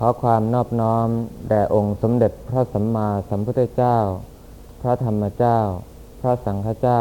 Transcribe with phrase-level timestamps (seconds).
[0.00, 1.08] ขอความนอบน้อม
[1.48, 3.96] แด่องค์สมเด็จพระสัมมาสัมพุทธเจ้า
[4.80, 5.58] พระธรรมเจ้า
[6.20, 7.00] พระสังฆเจ้า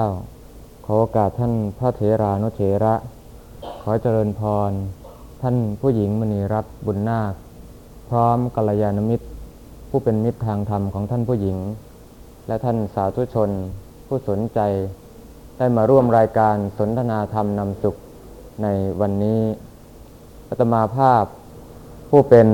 [0.85, 2.95] ขอโอกาสท่านพระเถรานุเถระ
[3.81, 4.71] ขอเจริญพร
[5.41, 7.33] ท่านผู้หญิงมณีรัตน์บุญนาค
[8.09, 9.27] พร้อมกัลยาณมิตร
[9.89, 11.57] ผู้เป็นมิตรทางธรรมของท่านผู้หญิง
[12.47, 13.49] และท่านสาธุชน
[14.07, 14.59] ผู้สนใจ
[15.57, 17.95] ได้มาร่วมรายการสนทนาธรรมนำสุข
[18.63, 18.67] ใน
[19.01, 19.39] วันนี้
[20.49, 21.25] อาตมาภาพ
[22.09, 22.47] ผู้เป็น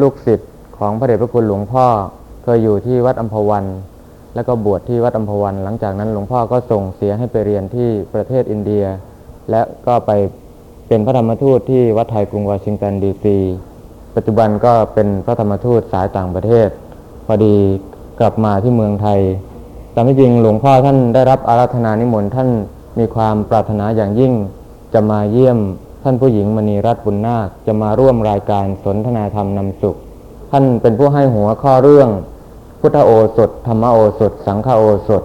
[0.00, 1.86] ลูกศิษย์ของพระเดชพระคุณหลวงพ่อ
[2.44, 3.64] เคยอยู่ที่วัดอัมพวัน
[4.34, 8.84] แล้วก็บวชที่วัดอัมพวัน หลังจากนั้นหลวงพ่อก็ส่งเสียให้ไปเรียนที่ประเทศอินเดีย
[9.50, 10.10] และก็ไป
[10.88, 13.36] เป็นพระธรรมทูตที่วัดไทยกรุงวอชิงตันดีซี
[14.16, 16.68] ปัจจุบันก็เป็นพระธรรมทูตสายต่างประเทศ
[17.26, 17.56] พอดี
[18.20, 19.20] กลับมาที่เมืองไทย
[19.94, 22.48] ตามที่จริงหลวงพ่อท่านได้รับอาราธนานิมนต์ท่าน
[22.98, 24.32] มีความปรารถนาอย่างยิ่ง
[24.92, 25.58] จะมาเยี่ยม
[26.08, 29.96] ท่านผู้หญิงมณีรัตน์บุญนาคจะมาร่วมรายการสนทนาธรรมนำสุข
[30.50, 32.08] ท่านเป็นผู้ให้หัวข้อเรื่อง
[32.80, 35.22] พุทธโอสถ ธรรมโอสถ สังฆโอสถ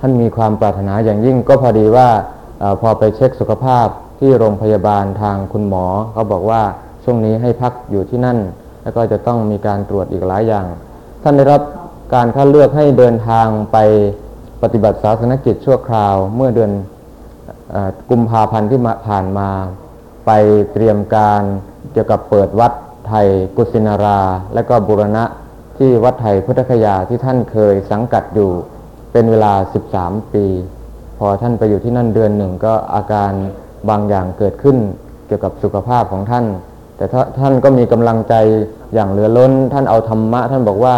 [0.00, 2.08] ท่านมีความปรารถนาอย่างยิ่งก็พอดีว่า
[2.62, 3.86] อพอไปเช็คสุขภาพ
[4.20, 6.62] ที่โรงพยาบาลทางคุณหมอเขาบอกว่า
[7.04, 8.38] ช่วงนี้ให้พักอยู่ที่นั่น
[8.82, 10.66] แล้วก็จะต้องมีการตรวจอีกหลายอย่าง
[11.22, 11.62] ท่านได้รับ
[12.14, 13.76] การคัดเลือกให้เดินทางไป
[14.62, 16.72] ปฏิบัติศาสนกิจชั่วคราวเมื่อเดือน
[17.74, 17.76] อ
[18.10, 19.50] กุมภาพันธ์ที่ผ่านมา
[20.26, 20.30] ไป
[20.72, 21.42] เตรียมการ
[21.92, 22.72] เกี่ยวกับเปิดวัด
[23.08, 23.26] ไทย
[23.56, 24.20] กุสินารา
[24.54, 25.24] และก็บูรณะ
[25.78, 28.50] ที่วัดไทยพุทธคยาที่ท่านเคยสังกัดอยู่
[29.12, 29.52] เป็นเวลา
[29.94, 30.46] 13 ปี
[31.18, 33.32] พอท่านไปอยู่ที่นั่นเดือนหนึ่งก็อาการ
[33.88, 34.76] บางอย่างเกิดขึ้น
[35.26, 36.44] เกี่ยวกับสุขภาพของท่าน
[36.96, 37.04] แต่
[37.38, 38.34] ท่านก็มีกำลังใจ
[38.94, 40.96] อย่างเหลือล้น ท่านเอาธรรมะ ท่านบอกว่า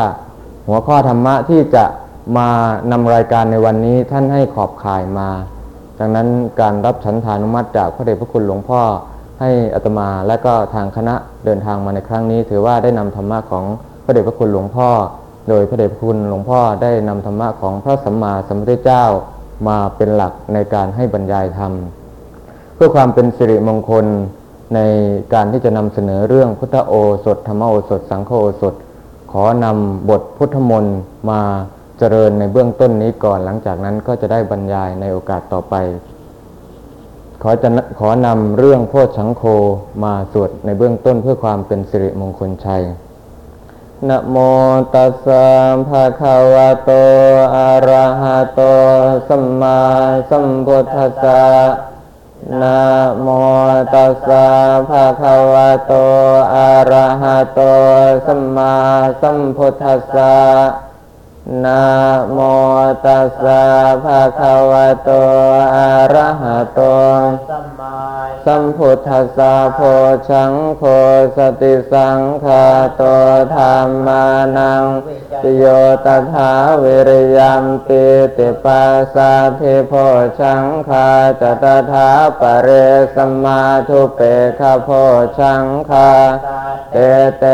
[0.68, 1.84] หัวข้อธรรมะที่จะ
[2.36, 2.48] มา
[2.92, 5.28] นำรายการในวันนี้ท่านให้ขอบข่ายมา
[5.98, 6.28] ดังนั้น
[6.60, 8.82] การรับฉันทานุมัติจากพระเดชพระคุณหลวงพ่อ
[9.42, 13.64] ให้อาตมาและก็ทางคณะเดินทางมาในครั้งนี้ ถือว่าได้นำธรรมะของ
[14.04, 14.88] พระเดชพระคุณหลวงพ่อ
[15.48, 19.04] โดยพระเดชพระคุณหลวงพ่อได้นำธรรมะของพระสัมมาสัมพุทธเจ้า
[19.68, 21.72] มาเป็นหลักในการให้บรรยายธรรม
[22.74, 24.06] เพื่อความเป็นสิริมงคล
[24.74, 24.80] ใน
[25.34, 26.94] การที่จะนำเสนอเรื่องพุทธโอ
[27.24, 28.74] สถธรรมโอสถ สังฆโอสถ
[29.32, 30.98] ขอนำบทพุทธมนต์
[31.30, 31.40] มา
[31.98, 35.74] เจริญในเบื้องต้นนี้ก่อนหลังจากนั้นก็จะได้บรรยายในโอกาสต่อไป
[37.42, 39.42] ขอจะขอนำเรื่องโพชังโค
[40.02, 42.82] มาสวดในเบื้องต้นเพื่อความเป็นสิริมงคลชัย
[44.08, 44.36] นะโม
[44.94, 45.46] ตัสสะ
[45.88, 46.90] ภะคะวะโต
[47.56, 48.60] อะระหะโต
[49.28, 49.78] สัมมา
[50.30, 51.44] สัมพุทธัสสะ
[52.60, 52.78] นะ
[53.20, 53.28] โม
[53.94, 54.46] ตัสสะ
[54.88, 55.92] ภะคะวะโต
[56.54, 57.60] อะระหะโต
[58.26, 58.74] สัมมา
[59.20, 60.34] สัมพุทธัสสะ
[61.64, 61.84] นะ
[62.32, 62.38] โม
[63.04, 63.62] ตัสสะ
[64.04, 65.10] ภะคะวะโต
[65.74, 66.80] อะระหะโต
[67.50, 69.80] สัมมา สัมพุทธัสสะโพ
[70.30, 70.82] ชังโค
[71.36, 72.64] สติสังฆา
[72.96, 73.02] โต
[73.54, 74.24] ธรรมา
[74.56, 74.84] นัง
[75.42, 75.64] ติโย
[76.04, 76.50] ตถา
[76.82, 78.04] วิริยัมปิ
[78.36, 79.92] ติปัสสะทิโพ
[80.40, 81.08] ชังคา
[81.40, 82.08] จตถา
[82.40, 82.68] ปเร
[83.14, 84.20] สมมาทุเป
[84.58, 84.88] ขโพ
[85.38, 86.10] ชังคา
[86.92, 86.96] เต
[87.38, 87.44] เต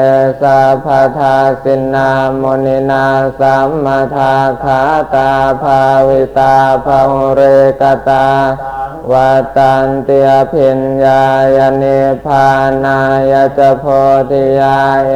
[0.41, 0.87] สัพพ
[1.19, 3.04] ทาสินาโมนินา
[3.38, 4.81] สัมมาทาขา
[5.15, 5.31] ตา
[5.62, 6.54] ภาวิตา
[6.84, 7.00] ภา
[7.34, 7.41] เร
[7.81, 8.27] กตา
[9.12, 11.22] วัตันเตียพิญญา
[11.56, 12.47] ยนิพา
[12.84, 12.99] นา
[13.31, 13.84] ยะ จะโพ
[14.31, 15.12] ธิยาเอ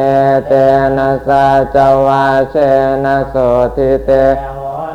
[0.47, 0.51] เต
[0.97, 1.45] นะสั
[1.75, 2.55] จจะวัชเช
[3.03, 3.35] นะโส
[3.75, 4.11] ตถิเต โห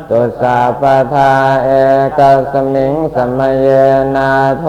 [0.09, 0.83] ตุสัพพะ
[1.13, 1.31] ทา
[1.65, 1.69] เอ
[2.17, 2.19] กั
[2.51, 3.67] สมิง สะมะเย
[4.15, 4.65] นาโถ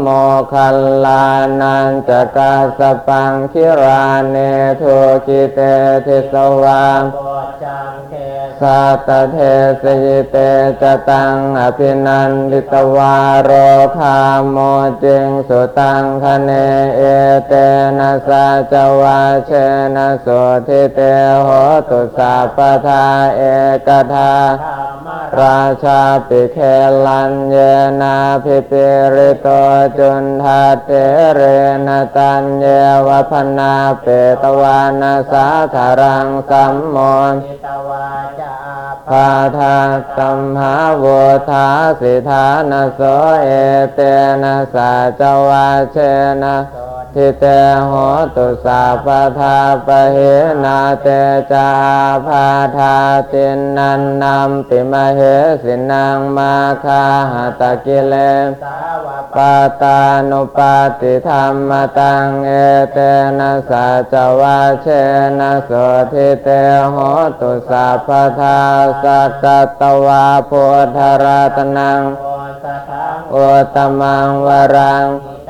[0.00, 0.06] โมค
[0.52, 1.24] คัลลา
[1.60, 4.36] นัญจะ กัสสะปังคิลาเน
[4.80, 5.58] ทุกขิเต
[6.06, 8.14] ทิสวาโพชฌังเค
[8.60, 9.36] สัตตะ เท
[9.82, 10.36] สะยิเต
[10.80, 13.50] จะ ตัง อะภินันทิตวา โร
[13.98, 14.56] คา มุจ
[15.02, 16.50] จิงสุตังขะเณ
[16.96, 17.00] เอ
[17.46, 17.52] เต
[17.98, 19.50] นะสัจจะวัชเช
[19.96, 20.26] นะโส
[20.66, 21.00] ตถิเต
[21.42, 21.48] โห
[21.88, 23.04] ตุสัพพะทา
[23.36, 23.42] เอ
[23.86, 24.32] กะทา
[24.62, 25.08] ธัมมะ
[25.40, 26.58] ราชาปิเค
[27.06, 27.56] ลัญเญ
[28.00, 29.48] นาภิปีฬิโต
[29.98, 30.90] จุนทัตเถ
[31.34, 31.40] เร
[31.86, 32.66] นะ ตัญเญ
[33.06, 34.06] วะ ภะณาเป
[34.42, 36.96] ตวานะ สาทะรังสัมโม
[37.32, 38.06] ทิตวา
[38.40, 38.54] จะ
[39.08, 39.76] พาทา
[40.16, 41.04] สัมหาโว
[41.50, 41.66] ทา
[42.00, 43.00] สิทานาโส
[43.42, 43.48] เอ
[43.94, 44.00] เต
[44.42, 45.96] นะสาจวาเช
[46.42, 47.44] นะโทิเต
[47.86, 47.92] โห
[48.36, 49.06] ตุสาป
[49.38, 49.56] ทา
[49.86, 50.18] ปะเห
[50.64, 51.06] นาเต
[51.52, 51.68] จา
[52.26, 52.46] พา
[52.76, 52.94] ทา
[53.32, 55.20] ตินนันนำปิมเห
[55.62, 58.14] สินังมาคาหตะกิเล
[58.46, 60.00] สสาวะปาตา
[60.30, 62.50] นุปาติธรรมตังเอ
[62.92, 62.98] เต
[63.38, 64.86] นะสาจวาเช
[65.38, 65.70] นะโส
[66.12, 66.48] ทิเต
[66.92, 66.96] โห
[67.40, 68.08] ตุสัพพ
[68.40, 68.58] ทา
[69.02, 69.44] สักก
[69.80, 70.50] ตวาโพ
[70.96, 72.24] ธาราตนังโพ
[72.62, 73.36] สะทังโอ
[73.74, 75.06] ตมังวรัง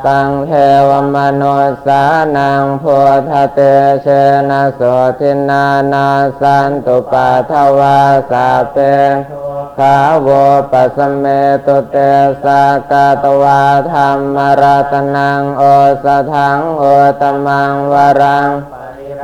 [0.06, 0.52] ตังเท
[0.88, 1.56] วมนุ
[1.86, 2.02] สา
[2.36, 3.60] นังพุทธเต
[4.02, 4.06] เช
[4.50, 4.80] นะโส
[5.18, 6.08] ทินานา
[6.40, 7.98] สันตุปาทวา
[8.30, 8.76] สาเป
[9.78, 9.96] ขา
[10.26, 10.28] ว
[10.70, 11.24] ปัสเม
[11.66, 11.96] ตุเต
[12.42, 13.62] สากาตวา
[13.92, 15.62] ธรรมรัตนังโอ
[16.04, 16.82] สถังโอ
[17.20, 18.48] ตมังวรัง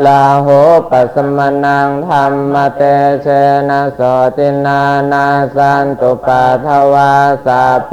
[0.06, 0.48] ลาโห
[0.90, 2.82] ปัสมนังธรรมเต
[3.22, 3.26] เช
[3.68, 4.00] นะโส
[4.36, 4.80] ตินา
[5.12, 5.26] นา
[5.56, 7.12] สันตุปาทวา
[7.46, 7.90] สาเพ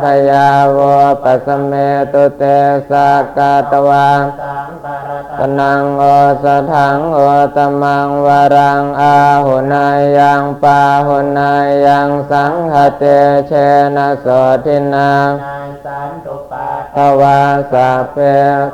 [0.00, 0.78] พยาโว
[1.22, 1.72] ปัสเม
[2.12, 2.42] ตุเต
[2.88, 4.08] สากาตวา
[4.40, 6.04] สังปรตนังโอ
[6.42, 7.18] สถังโอ
[7.56, 9.86] ตมังวรังอาหุนา
[10.18, 11.50] ยังปาหุนา
[11.86, 13.02] ยังสังฆเต
[13.46, 13.52] เช
[13.96, 14.26] นะโส
[14.64, 15.10] ทินา
[15.42, 17.40] นาสันตุปาภวา
[17.72, 18.16] สาเพ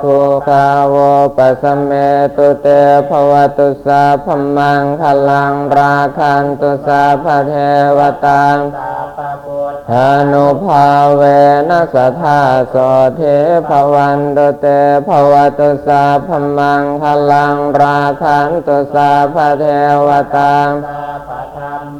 [0.03, 0.17] คุ
[0.47, 0.95] คาโว
[1.37, 1.91] ปัสเม
[2.37, 2.71] ตุเตต
[3.09, 4.27] ภวตุสาพ
[4.57, 7.55] มังคลังราคันตุสาพเท
[7.99, 8.45] วตา
[8.75, 9.93] สาปพุทธ
[10.33, 11.23] นุภาเว
[11.69, 12.41] นัสทธา
[12.71, 12.75] โส
[13.17, 13.21] เท
[13.69, 14.67] ภวันตุเต
[15.07, 16.29] ภวตุสาพ
[16.59, 19.65] มังคลังราคันตุสาพเท
[20.07, 20.57] วตา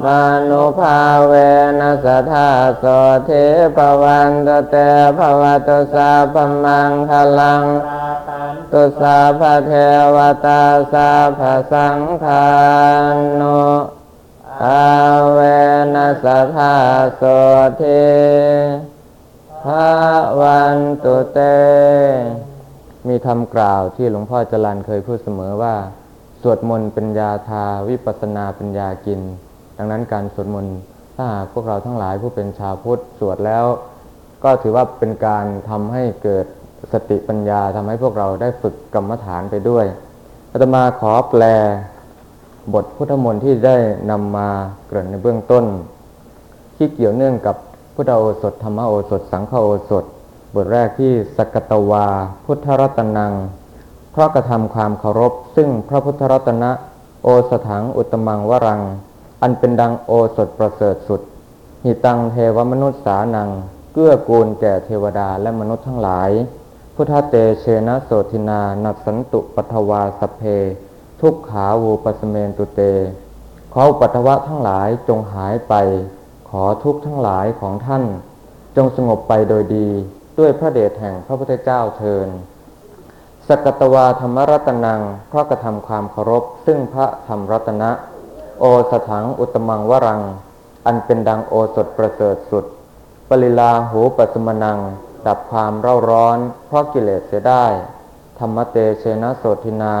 [0.05, 0.07] ม
[0.49, 1.33] นุภาเว
[1.79, 2.83] นัสทธาโส
[3.25, 3.31] เท
[3.77, 4.75] ภวันตุเต
[5.17, 8.14] ภวตุสาพมังคลังราค
[8.77, 9.73] ตุสาพเท
[10.15, 10.61] วตา
[10.93, 11.41] สาพ
[11.71, 12.45] สังฆา
[13.39, 13.63] นุ
[14.63, 14.85] อา
[15.33, 15.39] เว
[15.95, 16.25] นัส
[16.55, 16.73] ธา
[17.15, 17.21] โส
[17.77, 17.83] เท
[19.63, 19.89] ภา
[20.39, 21.39] วันตุเต
[23.07, 25.75] มีคำกล่าวที่หลวงพ่อจรันเคยพูดเสมอว่า
[26.41, 29.21] สวดมนต์เป็นยาทาวิปัสสนาเป็นยากิน
[29.77, 30.75] ดังนั้นการสวดมนต์
[31.15, 33.65] ถ้าหากพวกเราทั้งหลายผู้เป็นชาวพุทธสวดแล้ว
[34.43, 36.47] ก็ถือว่าเป็นการทำให้เกิด
[36.91, 39.85] สติปัญญาทำให้พวกเราได้ฝึกกรรมฐานไปด้วย
[40.51, 41.43] อาตมาขอแปล
[42.73, 43.77] บทพุทธมนต์ที่ได้
[44.11, 44.47] นำมา
[44.87, 45.65] เกริ่นในเบื้องต้น
[46.75, 47.55] ที่เกี่ยวเนื่องกับ
[47.93, 50.05] พุทธโอสถธรรมโอสถ สังฆโอสถ
[50.55, 52.05] บทแรกที่สกตวา
[52.45, 53.33] พุทธรัตนัง
[54.11, 56.71] เพราะกระทำความเคารพ ซึ่งพระพุทธรัตนะ
[57.23, 58.81] โอสถังอุตมังวรัง
[59.41, 61.21] อันเป็นดังโอสถประเสริฐสุด
[61.83, 63.49] หิตังเทวมนุษย์สานัง
[63.93, 66.29] เกื้อกูลแก่เทวดาและมนุษย์ทั้งหลาย
[66.97, 70.41] พุทธเตเชนะโสทินานัสสันตุปทวาสเพ
[71.21, 72.81] ทุกขาวูปสเมนตุเต
[73.73, 75.73] ขอปัตถวะทั้งหลายจงหายไป
[76.49, 78.03] ขอทุกทั้งหลายของท่าน
[78.75, 79.87] จงสงบไปโดยดี
[80.39, 82.27] ด้วยพระเดชแห่งพระพุทธเจ้าเทิน
[83.47, 87.91] สกตวาธรรมรัตนังเพราะกระทำความเคารพ ซึ่งพระธรรมรัตนะ
[88.59, 90.21] โอสถังอุตมังวรัง
[90.85, 92.65] อันเป็นดังโอสถประเสริฐสุด
[93.29, 94.79] ปริลาหูปัสมนัง
[95.27, 97.65] ดับความเร่าร้อน เพราะกิเลสเสียได้
[98.39, 99.95] ธรรมเตเชนะโสทินา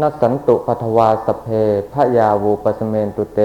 [0.00, 1.48] นัสสันตุปัทวาสเพ
[1.92, 3.40] พยาวูปสเมนตุเต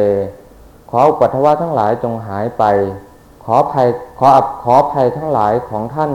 [0.90, 2.64] ขออุปัทวะทั้งหลายจงหายไป
[3.44, 3.88] ขอภัย
[4.20, 6.12] ขออับขอภัยทั้งหลายของท่าน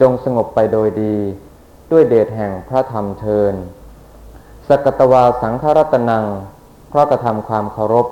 [0.00, 1.16] จงสงบไปโดยดี
[1.90, 3.54] ด้วยเดชแห่งพระธรรมเทิน
[4.68, 6.24] สกตวาสังฆรัตนัง
[6.88, 8.06] เพราะกระทำความเคารพ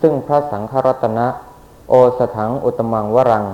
[0.00, 1.26] ซึ่งพระสังฆรัตนะ
[1.88, 3.46] โอสถังอุตมังวรัง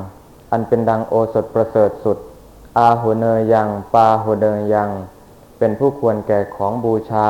[0.52, 2.19] อันเป็นดังโอสถประเสริฐสุด
[2.78, 4.90] อาหุเนยยัง ปาหุเนยยัง
[5.58, 7.28] เป็นผู้ควรแก่ของบูชา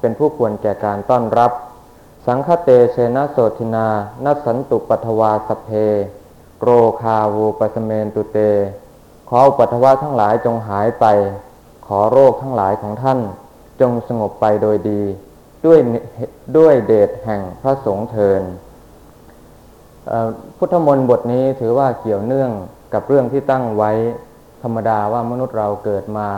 [0.00, 1.52] เป็นผู้ควรแก่การต้อนรับ
[2.26, 3.88] สังฆเตเชนะโสทินา
[4.24, 5.70] นัสสันตุปัทวาสเพ
[6.62, 6.68] โร
[7.02, 8.38] คาวูปสเมนตุเต
[9.28, 11.06] ขออปัทวะทั้งหลายจงหายไป
[11.86, 13.20] ขอโรคทั้งหลายของท่าน
[13.80, 15.02] จงสงบไปโดยดี
[15.64, 15.78] ด้วย
[16.56, 18.73] ด้วยเดชแห่งพระสงฆ์เทินเอ่อ
[20.58, 22.50] พุทธมนต์บทนี้ถือว่าเกี่ยวเนื่อง
[22.94, 23.92] กับเรื่องที่ตั้งไว้
[24.62, 26.28] ธรรมดาว่ามนุษย์เราเกิดมา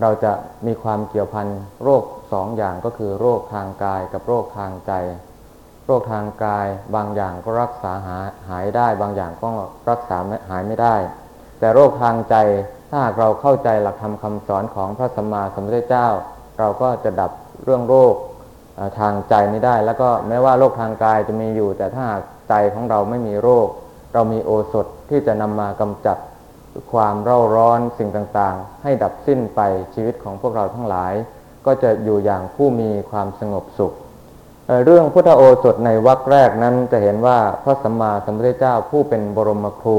[0.00, 0.32] เราจะ
[0.66, 1.46] มีความเกี่ยวพัน
[1.82, 4.92] โรคสองอย่างก็คือโรคทางกายกับโรคทางใจ
[5.86, 8.18] โรคทางกายบางอย่างก็รักษาหา
[8.48, 9.48] หายได้ บางอย่างก็
[9.90, 10.16] รักษา
[10.50, 10.96] หายไม่ได้
[11.58, 12.36] แต่โรคทางใจ
[12.90, 16.08] ถ้าหากเราเข้าใจหลักธรรมคำสอนของพระสัมมาสัมพุทธเจ้า
[16.58, 17.30] เราก็จะดับ
[17.64, 18.14] เรื่องโรค
[19.00, 23.68] ทางใจนี้ได้ แล้วก็แม้ว่าโรคทางกายจะมีอยู่ แต่ถ้าหาก ใจของเราไม่มีโรค
[24.14, 26.18] เรามีโอสถที่จะนำมากำจัด
[26.92, 29.60] ความเร่าร้อนสิ่งต่างๆ ให้ดับสิ้นไป
[29.94, 31.12] ชีวิตของพวกเราทั้งหลาย
[31.66, 33.92] ก็จะอยู่อย่างผู้มีความสงบสุข
[34.84, 39.98] เรื่องพุทธโอสถในวรรคแรกนั้นจะเห็นว่าพระสัมมาสัมพุทธเจ้าผู้เป็นบรมครู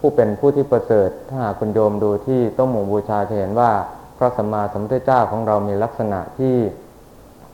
[0.00, 3.70] ผู้เป็นผู้ที่ประเสริฐถ้าหากคุณโยมดูที่ต้มหมู่บูชาจะเห็นว่า
[4.18, 6.56] พระสัมมาสัมพุทธเจ้าของเรามีลักษณะที่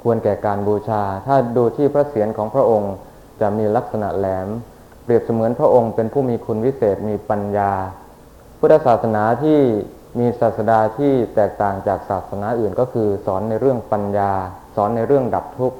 [0.02, 2.92] ควรแก่การบูชา ถ้าดูที่พระเศียรของพระองค์
[3.42, 4.48] จะมีลักษณะแหลม
[5.04, 7.72] เปรียบเสมือนพระองค์เป็นผู้มีคุณวิเศษมีปัญญา
[8.58, 9.58] พุทธศาสนาที่
[10.18, 14.32] มีศาสดาที่แตกต่างจากศาสนาอื่นก็คือ สอนในเรื่องปัญญา
[14.76, 15.78] สอนในเรื่องดับทุกข์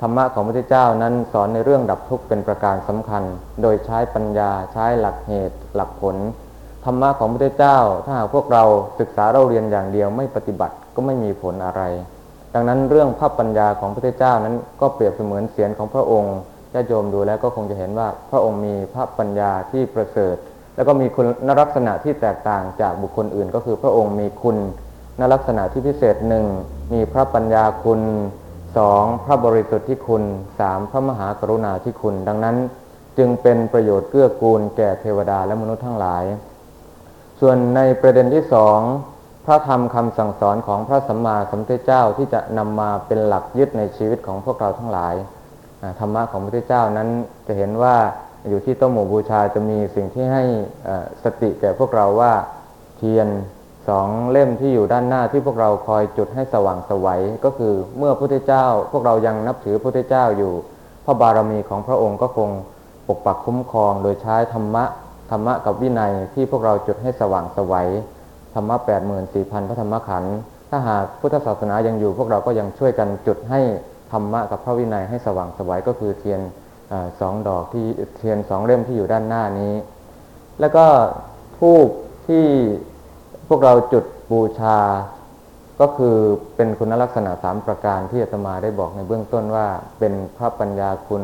[0.00, 3.22] ธรรมะของพระพุทธเจ้านั้นสอนในเรื่องดับทุกข์เป็นประการสำคัญ
[3.62, 6.16] โดยใช้ปัญญาใช้หลักเหตุ หลักผล
[6.84, 8.64] ธรรมะของพระพุทธเจ้า ถ้าหากพวกเรา
[9.00, 11.82] ศึกษาเราเรียนอย่างเดียวไม่ปฏิบัติก็ไม่มีผลอะไร
[12.54, 16.36] ดังนั้นเรื่องพระปัญญาของพระพุทธเจ้านั้นก็เปรียบเสมือนเสียงของพระองค์
[16.74, 20.36] ญาติโยมดูแล้วก็คงจะเห็นว่าพระองค์มีพระปัญญาที่ประเสริฐ
[20.74, 21.26] แล้วก็มีคุณ
[21.60, 24.56] ลักษณะที่แตกต่างจากบุคคลอื่น ก็คือพระองค์มีคุณ
[25.32, 26.44] ลักษณะที่พิเศษหนึ่ง
[26.92, 28.00] มีพระปัญญาคุณ
[28.76, 30.22] สองพระบริสุทธิ์ที่คุณ
[30.58, 32.56] สามพระมหากรุณาที่คุณ ดังนั้น
[33.18, 36.24] จึงเป็นประโยชน์เกื้อกูลแก่เทวดาและมนุษย์ทั้งหลาย
[37.40, 38.78] ส่วนในประเด็นที่สอง
[39.46, 45.14] พระธรรมคำสั่งสอนของพระสัมมาสัมพุทธเจ้าที่จะนำมาเป็นหลักยึดในชีวิตของพวกเราทั้งหลาย
[46.00, 47.08] ธรรมะของพระพุทธเจ้านั้น
[47.46, 47.96] จะเห็นว่า
[48.48, 50.44] อยู่ที่โต้มหมู่บูชาจะมีสิ่งที่ให้
[51.22, 52.32] สติแก่พวกเราว่า
[52.96, 53.28] เทียน
[53.88, 60.52] สองเล่มที่อยู่ด้านหน้าที่พวกเราคอยจุดให้สว่างสวัยก็คือเมื่อพระพุทธเจ้า พวกเรายังนับถือพระพุทธเจ้าอยู่
[61.04, 62.50] พระบารมีของพระองค์ก็คง
[63.08, 64.84] ปกปักคุ้มครอง โดยใช้ธรรมะ
[65.30, 67.88] ธรรมะกับวินัยที่พวกเราจุดให้สว่างสวัย
[68.54, 70.36] ธรรมะแปดหมื่นสี่พันพระธรรมขันธ์
[70.70, 73.60] ถ้าหากพุทธศาสนายังอยู่พวกเราก็ยังช่วยกันจุดให้
[74.12, 76.40] ธรรมะกับพระวินัยให้สว่างสวัยก็คือเทียน
[76.92, 77.86] อสองดอกที่
[78.18, 79.74] เทียนสองเล่มที่อยู่ด้านหน้านี้
[80.60, 80.86] แล้วก็
[81.58, 81.88] ทูบ
[82.26, 82.46] ที่
[83.48, 84.78] พวกเราจุดบูชา
[85.80, 86.16] ก็คือ
[86.56, 89.66] เป็นคุณลักษณะสามประการที่อาตมาได้บอกในเบื้องต้นว่า
[89.98, 91.22] เป็นพระปัญญาคุณ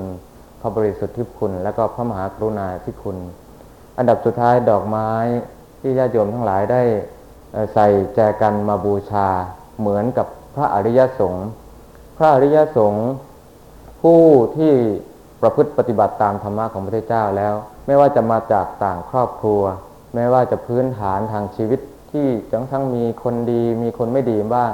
[0.60, 3.16] พระบริสุทธิ์ที่คุณ และก็พระมหากรุณาที่คุณ
[3.98, 5.10] อันดับสุดท้ายดอกไม้
[5.80, 6.82] ที่ญาติโยมทั้งหลายได้
[7.74, 9.28] ใส่แจกันมาบูชา
[9.80, 11.48] เหมือนกับพระอริยสงฆ์
[12.18, 13.10] พระอริยสงฆ์
[14.02, 14.22] ผู้
[14.56, 14.72] ที่
[15.40, 17.54] ประพฤติปฏิบัติตามธรรมะของพระพุทธเจ้าแล้ว
[17.86, 19.62] ไม่ว่าจะมาจากต่างครอบครัว
[20.14, 21.80] ไม่ว่าจะพื้นฐานทางชีวิต
[22.12, 24.72] ที่จังทั้งมีคนดีมีคนไม่ดีบ้าง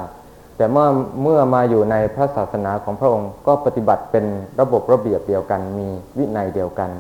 [0.56, 0.88] แต่เมื่อ
[1.22, 4.24] เมื่อมาอยู่ในพระศาสนาของพระองค์ก็ปฏิบัติเป็น
[4.60, 6.90] ระบบระเบียบเดียวกัน มีวินัยเดียวกัน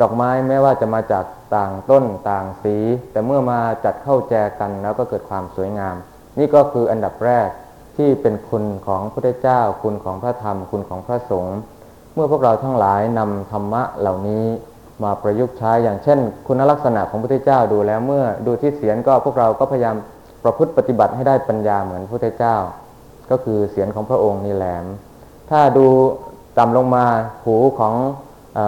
[0.00, 1.24] ดอกไม้แม้ว่าจะมาจาก
[1.54, 2.76] ต่างต้นต่างสี
[3.12, 5.96] แต่เมื่อมาจัดเข้าแจกันแล้วก็เกิดความสวยงาม
[6.38, 7.48] นี่ก็คืออันดับแรก
[7.96, 11.58] ที่เป็นคุณของพระเจ้า คุณของพระธรรม คุณของพระสงฆ์
[12.14, 14.44] เมื่อพวกเราทั้งหลายนำธรรมะเหล่านี้
[15.04, 19.96] มาประยุกต์ใช้อย่างเช่น คุณลักษณะของพระพุทธเจ้าดูแล้วเมื่อดูที่เสียงก็พวกเราก็พยายาม
[20.44, 22.56] ประพฤติปฏิบัติให้ได้ปัญญาเหมือนพระพุทธเจ้า
[23.30, 24.84] ก็คือเสียงของพระองค์นี่แหลม
[25.50, 25.86] ถ้าดู
[26.58, 27.04] ต่ำลงมา
[27.44, 27.94] หูของ
[28.56, 28.58] อ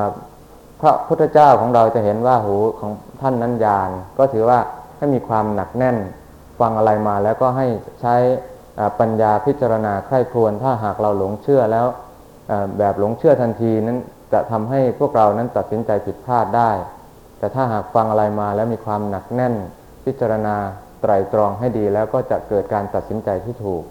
[0.81, 2.91] พระพุทธเจ้าของเราจะเห็นว่าหูของ
[3.23, 4.59] ท่านนั้นยาน ก็ถือว่า
[4.97, 5.97] ให้มีความหนักแน่น
[6.61, 7.67] ฟังอะไรมาแล้วก็ให้
[8.01, 8.15] ใช้
[9.01, 11.87] ปัญญาพิจารณาใคร่ครวญถ้าหากเราหลงเชื่อแล้ว
[12.79, 13.99] แบบหลงเชื่อทันทีนั้น
[14.33, 16.71] จะทำให้พวกเรานั้นตัดสินใจผิดพลาดได้
[17.39, 19.55] แต่ถ้าหากฟังอะไรมาแล้วมีความหนักแน่น
[20.05, 20.57] พิจารณา
[21.01, 23.83] ไตรตรองให้ดีแล้วก็จะเกิดการตัดสินใจที่ถูก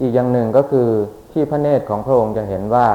[0.00, 0.88] อีกอย่างหนึ่งก็คือ
[1.32, 2.88] ที่พระเนตรของพระองค์จะเห็นว่า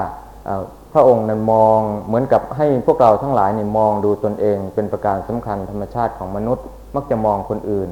[0.93, 7.89] พระองค์นั้นมองเหมือนกับให้พวกเราทั้งหลายนี่มองดูตนเอง เป็นประการสำคัญธรรมชาติของมนุษย์ มักจะมองคนอื่น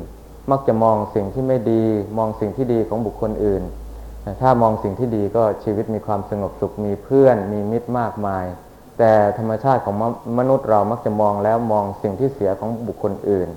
[0.52, 1.84] มักจะมองสิ่งที่ไม่ดี
[2.18, 3.64] มองสิ่งที่ดีของบุคคลอื่น
[4.42, 8.46] ถ้ามองสิ่งที่ดีก็ชีวิตมีความสงบสุขมีเพื่อน มีมิตรมากมาย
[9.00, 9.96] แต่ธรรมชาติของ
[10.40, 13.50] มนุษย์เรามักจะมองแล้วมองสิ่งที่เสียของบุคคลอื่น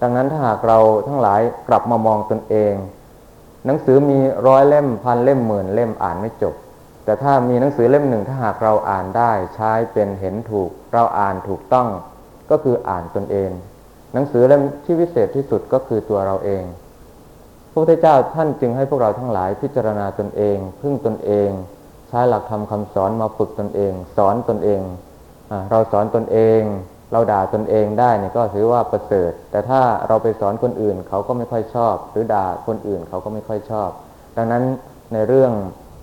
[0.00, 2.74] ดังนั้นถ้าหากเราทั้งหลายกลับมามองตนเอง
[3.66, 6.54] หนังสือมีร้อยเล่มพันเล่มหมื่นเล่มอ่านไม่จบ
[7.04, 11.88] แต่ถ้ามีหนังสือเล่มหนึ่งถ้าหากเราอ่านได้ใช้เป็นเห็นถูก เราอ่านถูกต้อง
[12.50, 13.50] ก็คืออ่านตนเอง
[14.14, 16.64] หนังสือเล่มที่วิเศษที่สุดก็คือตัวเราเอง
[17.70, 21.50] พระพุทธเจ้าท่านจึงให้พวกเราทั้งหลายพิจารณาตนเอง พึ่งตนเอง
[22.08, 24.80] ใช้หลักธรรมคำสอนมาฝึกตนเอง สอนตนเอง
[25.50, 26.60] อเราสอนตนเอง
[27.12, 33.90] เราด่าตนเองได้เนี่ยก็ถือว่าประเสริฐ แต่ถ้าเราไปสอนคนอื่นเขาก็ไม่ค่อยชอบ หรือด่าคนอื่นเขาก็ไม่ค่อยชอบ
[34.36, 34.62] ดังนั้น
[35.12, 35.52] ในเรื่อง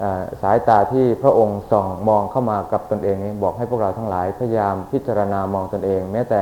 [0.03, 0.05] อ
[0.41, 6.41] สายตาที่พระองค์ส่องมองเข้ามากับตนเองนี้บอกให้พวกเราทั้งหลายพยายามพิจารณามองตนเอง แม้แต่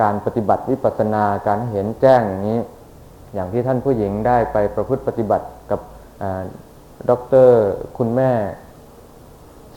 [0.00, 2.60] การปฏิบัติวิปัสสนาการเห็นแจ้งอย่างนี้
[3.34, 5.80] อย่างที่ท่านผู้หญิงได้ไปประพฤติปฏิบัติกับ
[7.10, 7.62] ด็อกเตอร์
[7.98, 8.32] คุณแม่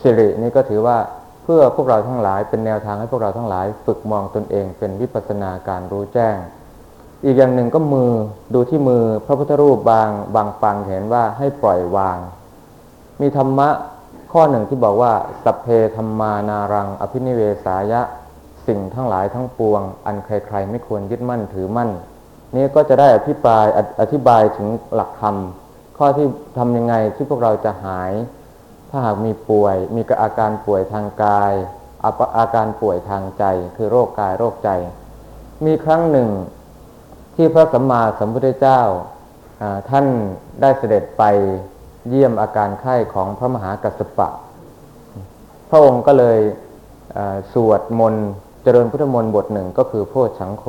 [0.02, 0.98] สิรินี่ก็ถือว่า
[1.44, 6.38] เพื่อพวกเราทั้งหลายเป็นแนวทางให้พวกเราทั้งหลาย ฝึกมองตนเองเป็นวิปัสสนาการรู้แจ้ง
[7.26, 8.12] อีกอย่างหนึ่งก็มือ
[8.54, 12.18] ดูที่มือพระพุทธรูปบางบางปังเห็นว่าให้ปล่อยวาง
[13.22, 13.70] มีธรรมะ
[14.32, 18.02] ข้อหนึ่งที่บอกว่าสัพเพธัมมานาลัง อภินิเวสายะ
[18.70, 21.90] สิ่งทั้งหลายทั้งปวง อันใครๆ ไม่ควรยึดมั่นถือมั่น
[22.56, 25.36] นี่ก็จะได้อภิปรายออธิบายถึงหลักธรรม
[25.98, 28.12] ข้อที่ทำยังไงที่พวกเราจะหาย
[28.90, 31.54] ถ้าหากมีป่วย มีอาการป่วยทางกาย
[32.04, 33.44] อาอาการป่วยทางใจ
[33.76, 34.70] คือโรคกายโรคใจ
[35.66, 36.30] มีครั้งหนึ่ง
[37.36, 38.82] ที่พระสัมมาสัมพุทธเจ้า
[39.90, 40.06] ท่าน
[40.62, 41.24] ได้เสด็จไป
[42.10, 44.30] เยี่ยมอาการไข้ของพระมหากัสสปะ
[45.70, 46.40] พระองค์ก็เลย
[47.54, 48.30] สวดมนต์
[48.64, 50.66] เจริญพุทธมนต์บทหนึ่งก็คือโพชฌังโค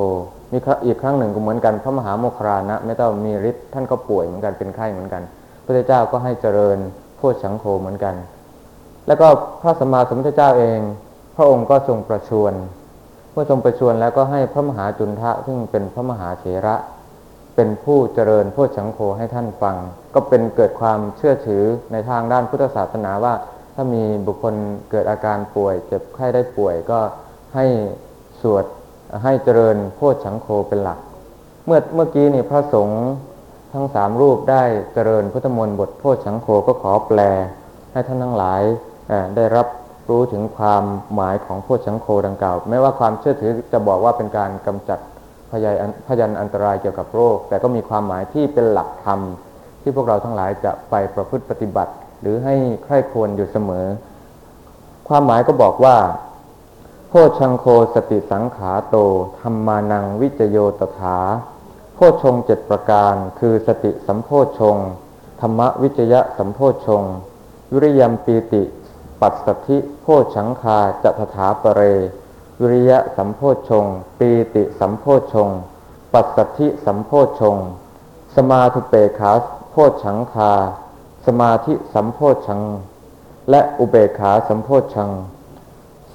[0.53, 5.23] มีอีกครั้งหนึ่งก็เหมือนกันพระมหาโมคคลานะไม่ต้องมีฤทธิ์ท่านก็ป่วยเหมือนกันเป็นไข้เหมือนกัน
[5.65, 6.79] พระเจ้าก็ให้เจริญ
[7.17, 8.15] โพชฌังโฆเหมือนกัน
[9.07, 9.29] แล้วก็
[9.63, 10.81] พระสมมาสมุทธเจ้าเอง
[11.37, 12.55] พระองค์ก็ทรงประชวร
[13.33, 16.77] เมื่อทรงประชวรแล้วก็ให้พระมหาจุนทะซึ่งเป็นพระมหาเถระ
[17.55, 19.77] เป็นผู้เจริญโพชฌังโฆให้ท่านฟัง
[20.15, 23.35] ก็เป็นเกิดความเชื่อถือในทางด้านพุทธศาสนาว่า
[23.75, 24.55] ถ้ามีบุคคล
[24.91, 27.01] เกิดอาการป่วย เจ็บไข้ได้ป่วยก็
[27.55, 27.65] ให้
[28.43, 28.65] สวด
[29.23, 30.99] ให้เจริญโพชฌังโฆเป็นหลัก
[31.67, 33.03] เมื่อเมื่อกี้นี่พระสงฆ์
[33.73, 34.63] ทั้งสามรูปได้
[34.95, 37.21] เจริญพุทธมนต์บทโพชฌังโฆก็ขอแปล
[37.93, 38.63] ให้ท่านทั้งหลาย
[39.37, 39.67] ได้รับ
[40.09, 44.99] รู้ถึงความหมายของโพชฌังโฆดังกล่าวแม้ว่าความเชื่อถือจะบอกว่าเป็นการกำจัด
[45.51, 49.21] พยานพยันอันตรายเกี่ยวกับโรค แต่ก็มีความหมายที่เป็นหลักธรรม
[49.83, 52.55] ที่พวกเราทั้งหลายจะไปประพฤติปฏิบัติ หรือให้
[52.85, 53.87] ใคร่ควรอยู่เสมอ
[55.09, 55.97] ความหมายก็บอกว่า
[57.13, 58.97] โพชังโคสติสังขาโต
[59.41, 61.19] ธรรมานังวิจโยตถา
[61.95, 64.77] โพชงเจ็ดประการ คือสติสัมโพชง
[65.41, 67.03] ธรรมวิจยะสัมโพชง
[67.73, 68.63] วิริยมปีติ
[69.21, 71.83] ปัสสธิโพชังคาจัตถาปเร
[72.61, 73.85] วิริยะสัมโพชง
[74.19, 75.49] ปีติสัมโพชง
[76.13, 77.57] ปัสสธิสัมโพชง
[78.37, 79.33] สมาธิเปขา
[79.71, 80.53] โพชังคา
[81.27, 82.61] สมาธิสัมโพชัง
[83.51, 85.11] และอุเบขาสัมโพชัง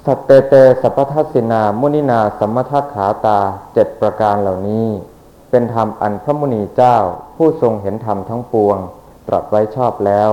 [0.08, 3.38] สัตเตเตสัพพทัสสินา มุนินาสัมมทัขาตา
[3.74, 4.88] เจ็ดประการเหล่านี้
[5.50, 6.96] เป็นธรรมอันพระมุนีเจ้า
[7.36, 8.78] ผู้ทรงเห็นธรรมทั้งปวง
[9.28, 10.30] ตรัสไว้ชอบแล้ว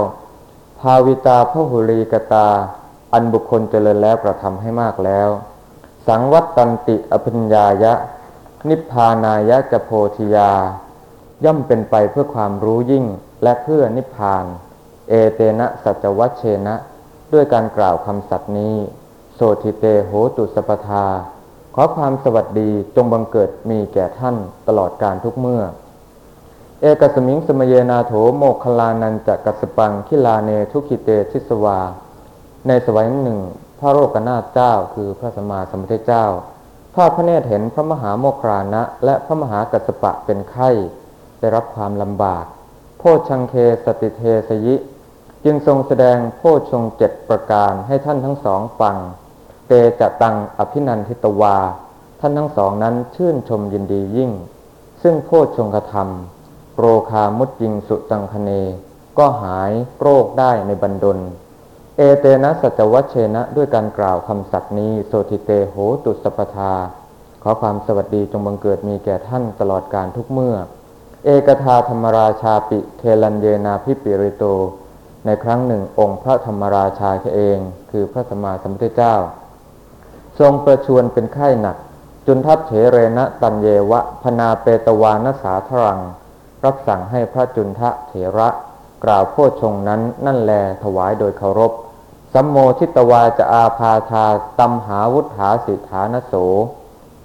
[0.80, 2.48] ภาวิตาพหุลีกตา
[3.14, 5.30] อันบุคคลเจริญแล้วกระทำให้มากแล้ว
[6.08, 7.94] สังวัตตันติอภิญญายะ
[8.70, 10.52] นิพพานายะจะโพธิยา
[11.44, 13.06] ย่อมเป็นไปเพื่อความรู้ยิ่ง
[13.44, 14.46] และเพื่อนิพพาน
[15.10, 16.76] เอเตนะสัจจะวัชเชนะ
[17.34, 18.78] ด้วยการกล่าวคำสัตย์นี้
[19.36, 21.06] โสตถิเตโหตุสัพพะทา
[21.76, 24.36] ขอความสวัสดีจงบังเกิดมีแก่ท่าน
[24.68, 25.62] ตลอดกาลทุกเมื่อ
[26.82, 31.80] เอกัสมิง สะมะเยนาโถโมคคัลลานัญจะกัสสะปังคิลาเนทุกขิเตทิสวา
[32.68, 33.40] ในสวัยหนึ่ง
[33.80, 36.26] พระโรกนาถเจ้าคือพระสมมาสัมพุทธเจ้า
[36.96, 40.70] ทอดพระเนตรเห็นพระมหาโมคคลานะ และพระมหากัสปะเป็นไข้
[41.40, 42.46] ได้รับความลำบาก
[42.98, 43.54] โพชังเค
[43.86, 44.76] สติเทสยิ
[45.44, 48.98] จึงทรงแสดงโพชงเจ็ดประการให้ท่านทั้งสองฟัง
[49.68, 51.58] เตจะตังอภินันทิตวา
[52.20, 54.32] ท่านทั้งสองนั้นชื่นชมยินดียิ่ง
[55.02, 56.10] ซึ่งโพชงคธรรม
[56.78, 58.50] โรคามุตยิงสุตังคเน
[59.18, 59.72] ก็หาย
[60.02, 61.20] โรคได้ในบันดล
[61.98, 66.74] เอเตนะสัจวัชเชนะด้วยการกล่าวคำสัตย์นี้ โสติเตโหตุสปทา
[67.44, 70.56] ขอความสวัสดีจงบังเกิดมีแก่ท่านตลอดการทุกเมื่อ
[71.26, 74.44] เอกทาธรรมราชาปิเคลันเยนาพิปิริโต
[75.26, 77.58] ในครั้งหนึ่งองค์พระธรรมราชาเอง
[77.92, 79.16] คือพระสมมาสัมพุทธเจ้า
[80.40, 81.78] ทรงประชวรเป็นไข้หนัก
[82.26, 86.00] จุนทัพเถเรนะตันเยวะ พนาเปตวานสาทรัง
[86.64, 88.50] รับสั่งให้พระจุนทะเถระ
[89.04, 91.72] กล่าวโพชงนั้นนั่นแลถวายโดยเคารพ
[92.34, 94.26] สัมโมทิตวาจะอาพาธา
[94.60, 96.34] ตัมหาวุฒาสิทานโส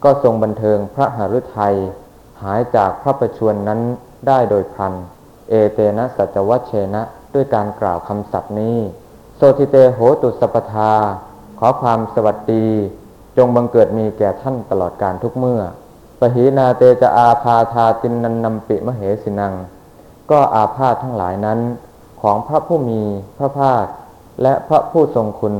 [0.05, 1.77] ก็ทรงบันเทิงพระหฤทัย
[2.42, 3.81] หายจากพระประชวรนั้น
[4.27, 4.94] ได้โดยพลัน
[5.49, 7.03] เอเตนะสัจวัชเชนะ
[7.35, 8.79] ด้วยการกล่าวคำสัตย์นี้
[9.37, 10.92] โสติเตโหตุสปทา
[11.59, 12.66] ขอความสวัสดี
[13.38, 15.62] จงบังเกิดมีแก่ท่านตลอดการทุกเมื่อ
[16.20, 19.55] ปหีนาเตจะอาพาธาตินนันนำปิมเหสินัง
[20.31, 21.61] ก็อาพาธทั้งหลายนั้น
[22.22, 23.03] ของพระผู้มี
[23.38, 23.85] พระภาค
[24.42, 25.55] และพระผู้ทรงคุณ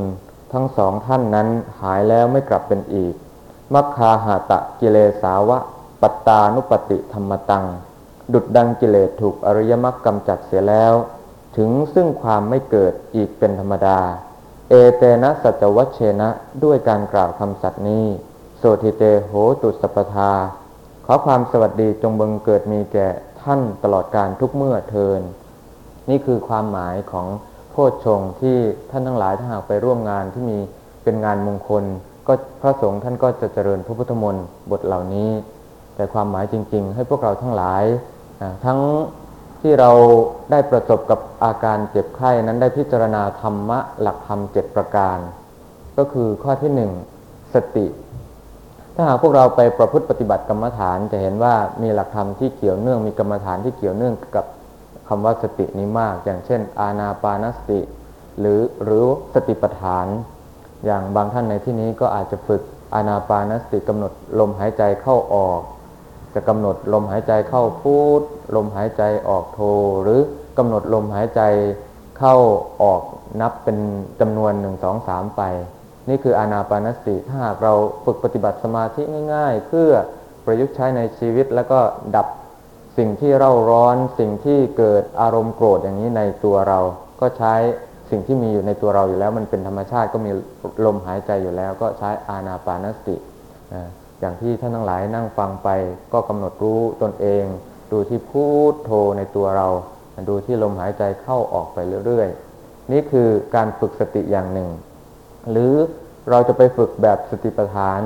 [0.53, 1.47] ทั้งสองท่านนั้น
[1.81, 3.13] หายแล้วไม่กลับเป็นอีก
[3.73, 5.57] มัคคาหาตะกิเลสาวะ
[6.01, 7.65] ปัตตานุปติธรรมตัง
[8.33, 10.93] ดุดดังกิเลสถูกอริยมรรคกำจัดเสียแล้ว
[11.57, 13.99] ถึงซึ่งความไม่เกิดอีกเป็นธรรมดา
[14.71, 16.29] เอเตนะสัจวัชเชนะ
[16.63, 18.05] ด้วยการกล่าวคำสัตย์นี้
[18.57, 20.31] โสทิเตโหตุสปทา
[21.05, 23.07] ขอความสวัสดีจงบังเกิดมีแก่
[23.41, 25.21] ท่านตลอดการทุกเมื่อเทิน
[26.09, 27.27] นี่คือความหมายของ
[27.71, 28.57] โพชฌงที่
[28.89, 30.57] ท่านทั้งหลายถ้าหากไปร่วมงานที่มี
[31.03, 31.83] เป็นงานมงคล
[32.27, 35.29] ก็พระสงฆ์ท่านก็จะเจริญพระพุทธมนต์บทเหล่านี้
[35.95, 37.83] แต่ความหมายจริง ๆ ให้พวกเราทั้งหลาย
[38.65, 38.79] ทั้ง
[39.61, 39.91] ที่เรา
[40.51, 45.17] ได้ประสบกับอาการเจ็บไข้นั้นได้พิจารณาธรรมะหลักธรรมเจ็ดประการ
[45.97, 46.91] ก็คือข้อที่หนึ่ง
[47.53, 47.87] สติ
[48.95, 54.45] ถ้าหากพวกเราไปประพฤติปฏิบัติกรรมฐานจะเห็นว่ามีหลักธรรมที่เกี่ยวเนื่องมีกรรมฐานที่เกี่ยวเนื่องกับ
[55.07, 57.79] คำว่าสตินี้มาก อย่างเช่น อาณาปานสติ
[58.39, 60.07] หรือหรือสติปัฏฐาน
[60.85, 62.61] อย่างบางท่านในที่นี้ก็อาจจะฝึก
[62.93, 65.61] อาณาปานสติกำหนดลมหายใจเข้าออก
[66.33, 68.21] จะกำหนดลมหายใจเข้าพูด
[68.55, 69.61] ลมหายใจออกโท
[70.03, 70.19] หรือ
[70.57, 71.41] กำหนดลมหายใจ
[72.19, 72.35] เข้า
[72.83, 73.01] ออก
[73.41, 73.77] นับเป็น
[74.21, 75.43] จำนวนหนึ่งสองสามไป
[76.09, 77.73] นี่คืออานาปานสติถ้าหากเรา
[78.05, 79.01] ฝึกปฏิบัติสมาธิ
[79.33, 79.89] ง่าย ๆ เพื่อ
[80.45, 81.79] ประยุกต์ใช้ในชีวิตแล้วก็
[82.15, 82.27] ดับ
[82.97, 86.79] สิ่งที่เร่าร้อนสิ่งที่เกิดอารมณ์โกรธอย่างนี้ในตัวเรา
[87.21, 87.53] ก็ใช้
[88.09, 90.31] สิ่งที่มีอยู่ในตัวเราอยู่แล้ว มันเป็นธรรมชาติก็มี
[90.85, 93.15] ลมหายใจอยู่แล้ว ก็ใช้อานาปานสติ
[93.73, 95.69] อ่า อย่างที่ท่านทั้งหลายนั่งฟังไป
[96.13, 97.45] ก็กำหนดรู้ตนเอง
[97.91, 99.67] ดูที่พูดโทในตัวเรา
[100.29, 104.69] ดูที่ลมหายใจเข้าออกไปเรื่อยๆ นี่คือการฝึกสติอย่างหนึ่ง
[105.51, 105.73] หรือ
[106.29, 108.01] เราจะไปฝึกแบบสติปัฏฐาน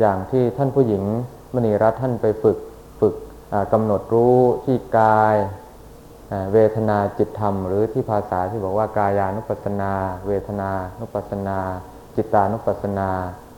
[0.00, 1.04] อย่างที่ท่านผู้หญิง
[1.54, 2.58] มณีรัตน์ท่านไปฝึก
[3.00, 3.14] ฝึก
[3.52, 5.36] อ่ากำหนดรู้ที่กาย
[6.52, 9.92] เวทนาจิตธรรม หรือที่ภาษาที่บอกว่ากายานุปัสสนา
[10.26, 11.58] เวทนานุปัสสนา
[12.16, 13.10] จิตานุปัสสนา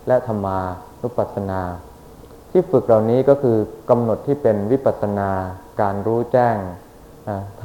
[0.07, 0.59] และธรรมา
[1.03, 1.61] นุปัสสนา
[2.51, 3.57] ที่ฝึกเหล่านี้ก็คือ
[3.91, 5.31] กำหนดที่เป็นวิปัสสนา
[5.81, 6.57] การรู้แจ้ง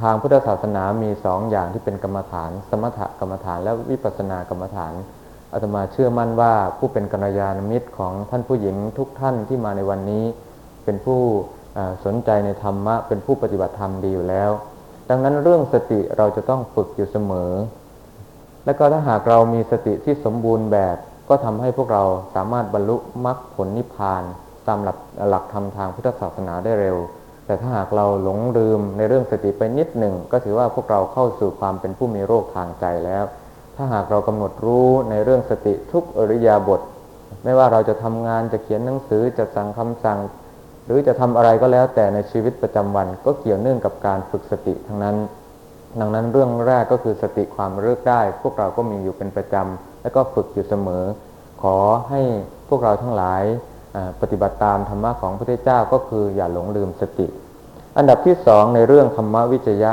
[0.00, 4.92] ทางพุทธศาสนามีสองอย่างที่เป็นกรรมฐาน สมถกรรมฐานและวิปัสสนากรรมฐาน
[5.52, 10.24] อาตมาเชื่อมั่นว่าผู้เป็นกัลยาณมิตรของท่านผู้หญิงทุกท่านที่มาในวันนี้
[10.84, 11.20] เป็นผู้
[12.04, 14.50] สนใจในธรรมะ เป็นผู้ปฏิบัติธรรมดีอยู่แล้ว
[15.10, 17.52] ดังนั้นเรื่องสติเราจะต้องฝึกอยู่เสมอ
[18.64, 20.96] และก็ถ้าหากเรามีสติที่สมบูรณ์แบบ
[21.28, 24.22] ก็ทำให้พวกเราสามารถบรรลุมรรคผลนิพพาน
[24.68, 24.98] ตามหลัก
[25.30, 26.96] หลักธรรมทางพุทธศาสนาได้เร็ว
[27.46, 33.24] แต่ถ้าหากเราหลงลืมในเรื่องสติไปนิดหนึ่ง ก็ถือว่าพวกเราเข้าสู่ความเป็นผู้มีโรคทางใจแล้ว
[33.76, 36.80] ถ้าหากเรากำหนดรู้ในเรื่องสติทุกอริยาบท
[37.44, 40.18] ไม่ว่าเราจะทำงานจะเขียนหนังสือจะสั่งคำสั่ง
[40.86, 45.16] หรือจะทำอะไรก็แล้วแต่ในชีวิตประจำวันก็เกี่ยวเนื่องกับการฝึกสติทั้งนั้น
[46.00, 51.04] ดังนั้นเรื่องแรกก็คือสติความระลึกได้ พวกเราก็มีอยู่เป็นประจำและก็ฝึกอยู่เสมอ
[51.62, 51.78] ขอ
[52.10, 52.20] ให้
[52.68, 53.42] พวกเราทั้งหลาย
[54.20, 57.26] ปฏิบัติตามธรรมะของพระพุทธเจ้าก็คืออย่าหลงลืมสติ
[57.96, 59.92] อันดับที่สองในเรื่องธรรมวิจยะ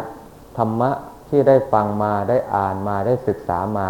[0.57, 0.89] ธรรมะ
[1.29, 3.89] ที่ได้ฟังมาได้อ่านมาได้ศึกษามา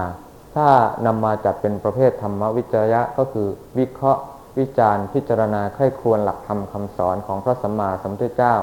[0.55, 0.67] ถ้า
[1.05, 3.47] นำมาจัดเป็นประเภทธรรมวิจยะก็คือ
[3.77, 4.21] วิเคราะห์
[4.59, 8.55] วิจารณ์ พิจารณาใคร่ควญหลักธรรมคำสอนของพระสัมมาสัมพุทธเจ้า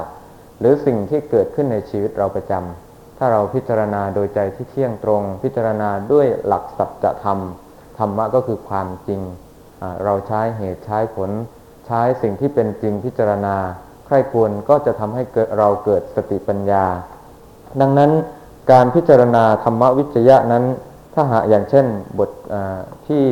[0.61, 7.39] หรือสิ่งที่เกิดขึ้นในชีวิตเราประจำถ้าเราพิจารณาโดยใจที่เที่ยงตรง พิจารณาด้วยหลักสัจธรรม
[7.99, 9.21] ธรรมะก็คือความจริง
[10.05, 11.31] เราใช้เหตุใช้ผล
[11.87, 13.57] ใช้สิ่งที่เป็นจริงพิจารณา
[14.07, 15.23] ใคร่ควรก็จะทำให้
[15.59, 16.85] เราเกิดสติปัญญา
[17.81, 18.11] ดังนั้น
[18.73, 20.65] การพิจารณาธรรมวิจยะนั้น
[21.15, 21.87] ถ้าหากอย่างเช่น
[22.19, 22.31] บท
[23.07, 23.25] ที่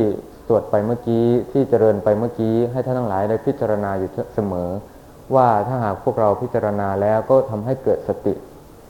[0.46, 4.68] สวดไปเมื่อกี้ที่เจริญไปเมื่อกี้ให้ท่านทั้งหลายได้พิจารณาอยู่เสมอ
[5.34, 8.34] ว่าถ้าหากพวกเราพิจารณาแล้วก็ทำให้เกิดสติ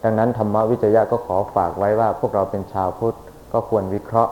[0.03, 3.17] ดังนั้นธรรมวิจยะก็ขอฝากไว้ว่าพวกเราเป็นชาวพุทธ
[3.53, 4.29] ก็ควรวิเคราะห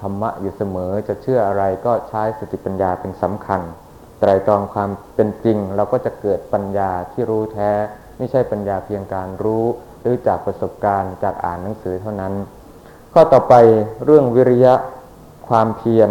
[0.00, 3.60] ธรรมะอยู่เสมอจะเชื่ออะไรก็ใช้สติปัญญาเป็นสำคัญ
[4.20, 7.70] ไตรตรองความเป็นจริง เราก็จะเกิดปัญญาที่รู้แท้
[8.18, 9.64] ไม่ใช่ปัญญาเพียงการรู้
[10.00, 12.34] หรือจากประสบการณ์จากอ่านหนังสือเท่านั้น
[13.12, 13.54] ข้อต่อไป
[14.04, 14.74] เรื่องวิริยะ
[15.48, 16.10] ความเพียร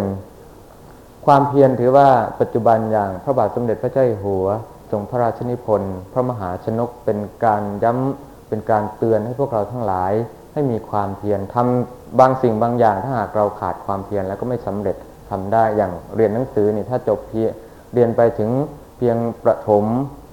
[1.26, 2.08] ความเพียรถือว่า
[2.40, 4.46] ปัจจุบันอย่างพระบาทสมเด็จพระเจ้าอยู่หัว
[4.90, 10.12] ทรงพระราชนิพนธ์พระมหาชนกเป็นการย้ำเป็นการเตือนให้พวกเราทั้งหลาย
[10.52, 14.96] ให้มีความเพียรทำบางสิ่งบางอย่าง ถ้าหากเราขาดความเพียรแล้วก็ไม่สำเร็จ
[15.30, 17.48] ทำได้อย่างเรียนหนังสือนี่ถ้าจบเพีย
[17.94, 18.50] เรียนไปถึง
[18.98, 19.84] เพียงประถม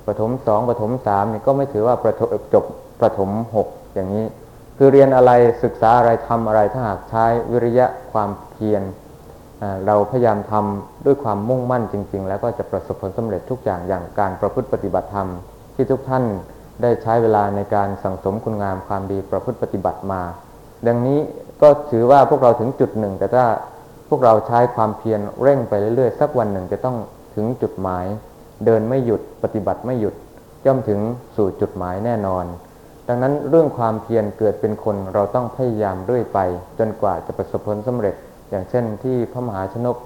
[0.08, 2.66] ประถมสองประถมสามนี่ก็ไม่ถือว่าประถมจบ
[3.02, 4.26] ประถมหกอย่างนี้
[4.78, 5.32] คือเรียนอะไร
[5.64, 8.84] ศึกษาอะไรทำอะไรถ้าหากใช้วิริยะความเพียร
[9.86, 15.28] เราพยายามทำด้วยความมุ่งมั่นจริง ๆ แล้วก็จะประสบผลสำเร็จทุกอย่างอย่างการประพฤติปฏิบัติธรรม
[15.76, 16.24] ที่ทุกท่าน
[16.82, 20.22] ได้ใช้เวลาในการสั่งสมคุณงามความดีประพฤติปฏิบัติมา
[20.88, 21.20] ดังนี้
[21.62, 23.46] ก็ถือว่าพวกเราถึงจุดหนึ่ง แต่ถ้า
[24.10, 26.98] พวกเราใช้ความเพียรเร่งไปเรื่อยๆ สักวันหนึ่งจะต้อง
[27.36, 28.06] ถึงจุดหมาย
[28.65, 30.15] เดินไม่หยุดปฏิบัติไม่หยุด
[30.65, 31.00] ย่อมถึง
[31.36, 32.46] สู่จุดหมายแน่นอน
[33.08, 36.39] ดังนั้นเรื่องความเพียรเกิดเป็นคนเราต้องพยายามเรื่อยไป
[36.80, 38.15] จนกว่าจะประสบผลสำเร็จ
[38.50, 39.98] อย่างเช่นที่พระมหาชนก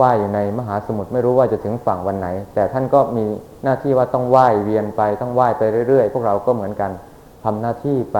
[0.00, 3.24] ว่ายอยู่ในมหาสมุทรไม่รู้ว่าจะถึงฝั่งวันไหน แต่ท่านก็มี
[3.64, 6.90] หน้าที่ว่าต้องว่ายเวียนไปต้องว่ายไปเรื่อยๆ พวกเราก็เหมือนกัน
[7.44, 8.18] ทำหน้าที่ไป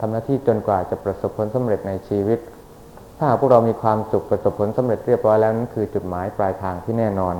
[0.00, 2.38] ทำหน้าที่จนกว่าจะประสบผลสำเร็จในชีวิต
[3.16, 7.36] ถ้าหากพวกเรามีความสุขประสบผลสำเร็จเรียบร้อยแล้วนั่นคือจุดหมายปลายทางที่แน่นอน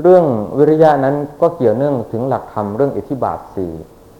[0.00, 0.24] เรื่อง
[0.58, 3.72] วิริยะนั้นก็เกี่ยวเนื่องถึงหลักธรรมเรื่องอิทธิบาทสี่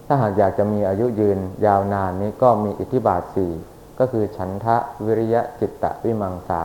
[0.06, 3.52] ถ้าหากอยากจะมีอายุยืนยาวนานนี้ก็มีอิทธิบาทสี่
[3.98, 4.76] ก็คือฉันทะ
[5.06, 6.62] วิริยะจิตตะวิมังสา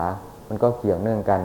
[0.48, 1.42] มันก็เกี่ยวเนื่องกัน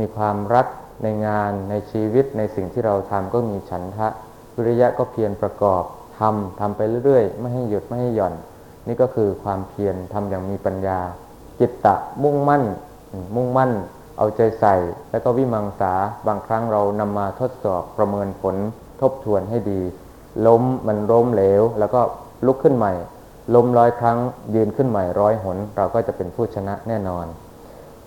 [0.00, 0.66] มีความรัก
[1.02, 4.08] ในงานในชีวิตในสิ่งที่เราทำก็มีฉันทะ
[4.56, 5.82] วิริยะก็เพียรประกอบ
[6.18, 8.34] ทำทำไปเรื่อยๆ ไม่ให้หยุดไม่ให้หย่อน
[8.86, 10.98] นี่ก็คือความเพียรทำอย่างมีปัญญา
[11.60, 12.64] จิตตะมุ่งมั่น
[13.14, 13.72] มมุ่งมั่น
[14.18, 14.74] เอาใจใส่
[15.10, 15.92] แล้วก็วิมังสา
[16.26, 18.56] บางครั้งเรานำมาทดสอบประเมินผล
[19.00, 19.80] ทบทวนให้ดี
[20.46, 22.00] ล้มมันล้มเหลว แล้วก็
[22.46, 22.92] ลุกขึ้นใหม่
[23.54, 24.18] ล้มร้อยครั้ง
[24.54, 27.26] ยืนขึ้นใหม่ร้อยหน เราก็จะเป็นผู้ชนะแน่นอน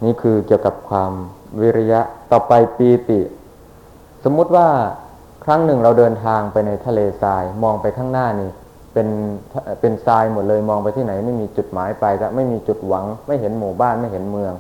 [0.04, 1.12] นี่คือเกี่ยวกับความ
[1.62, 3.20] วิริยะต่อไปปีติ
[4.24, 4.68] สมมุติว่า
[5.44, 8.50] ครั้งหนึ่งเราเดินทางไปในทะเลทรายมองไปข้างหน้านี่
[8.94, 9.08] เป็น
[9.82, 14.54] เป็นทรายหมดเลยมองไปที่ไหนไม่มีจุดหมายไปจะไม่มีจุดหวัง ไม่เห็นหมู่บ้านไม่เห็นเมือง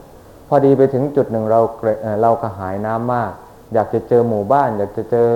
[0.47, 1.59] พอดีไปถึงจุดหนึ่งเรา
[2.21, 3.31] เรากระหายน้ำมาก
[3.73, 5.27] อยากจะเจอหมู่บ้าน อยากจะเจอ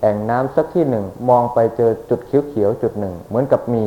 [0.00, 3.84] แอ่งน้ำสักที่หนึ่งมองไปเจอจุดเขียวๆจุดหนึ่ง เหมือนกับมี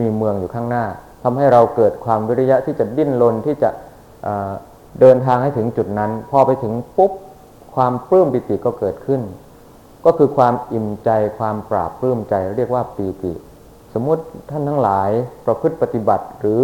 [0.00, 0.84] มีเมืองอยู่ข้างหน้า
[1.22, 3.70] ทำให้เราเกิดความวิริยะที่จะดิ้นรนที่จะ
[5.00, 7.12] เดินทางให้ถึงจุดนั้น พอไปถึงปุ๊บ
[7.74, 9.20] ความปลื้มปิติก็เกิดขึ้น
[10.04, 13.32] ก็คือความอิ่มใจความปราบปลื้มใจเรียกว่าปีติ
[13.94, 15.10] สมมุติท่านทั้งหลาย
[15.46, 16.60] ประพฤติปฏิบัติหรือ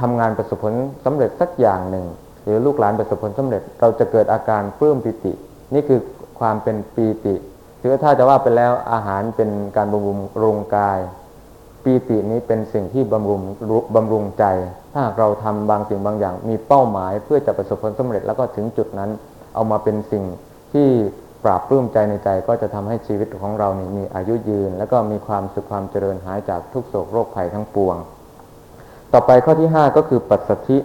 [0.00, 2.06] ทำงานประสบผลสำเร็จสักอย่างหนึ่ง
[2.44, 5.32] หรือลูกหลานประสบผลสำเร็จ เราจะเกิดอาการปลื้มปิติ
[5.74, 6.00] นี่คือ
[6.40, 7.34] ความเป็นปีติ
[7.80, 10.98] ถือถ้าจะว่าไปแล้วอาหารเป็นการบำรุงรงกาย
[11.84, 13.40] ปีตินี้เป็นสิ่งที่บำรุง
[13.94, 14.44] บำรุงใจ
[14.92, 19.10] ถ้าหากเราทำบางสิ่งบางอย่าง มีเป้าหมายเพื่อจะประสบผลสำเร็จแล้วก็ถึงจุดนั้น
[19.54, 20.24] เอามาเป็นสิ่ง
[20.72, 20.88] ที่
[21.44, 27.96] ปราบปลื้มใจในใจก็จะทำให้ชีวิตของเรานี่มีอายุยืน แล้วก็มีความสุขความเจริญหายจากทุกโศกโรคภัยทั้งปวง
[29.12, 30.78] ต่อไปข้อที่ 5 ก็คือปัสสธิ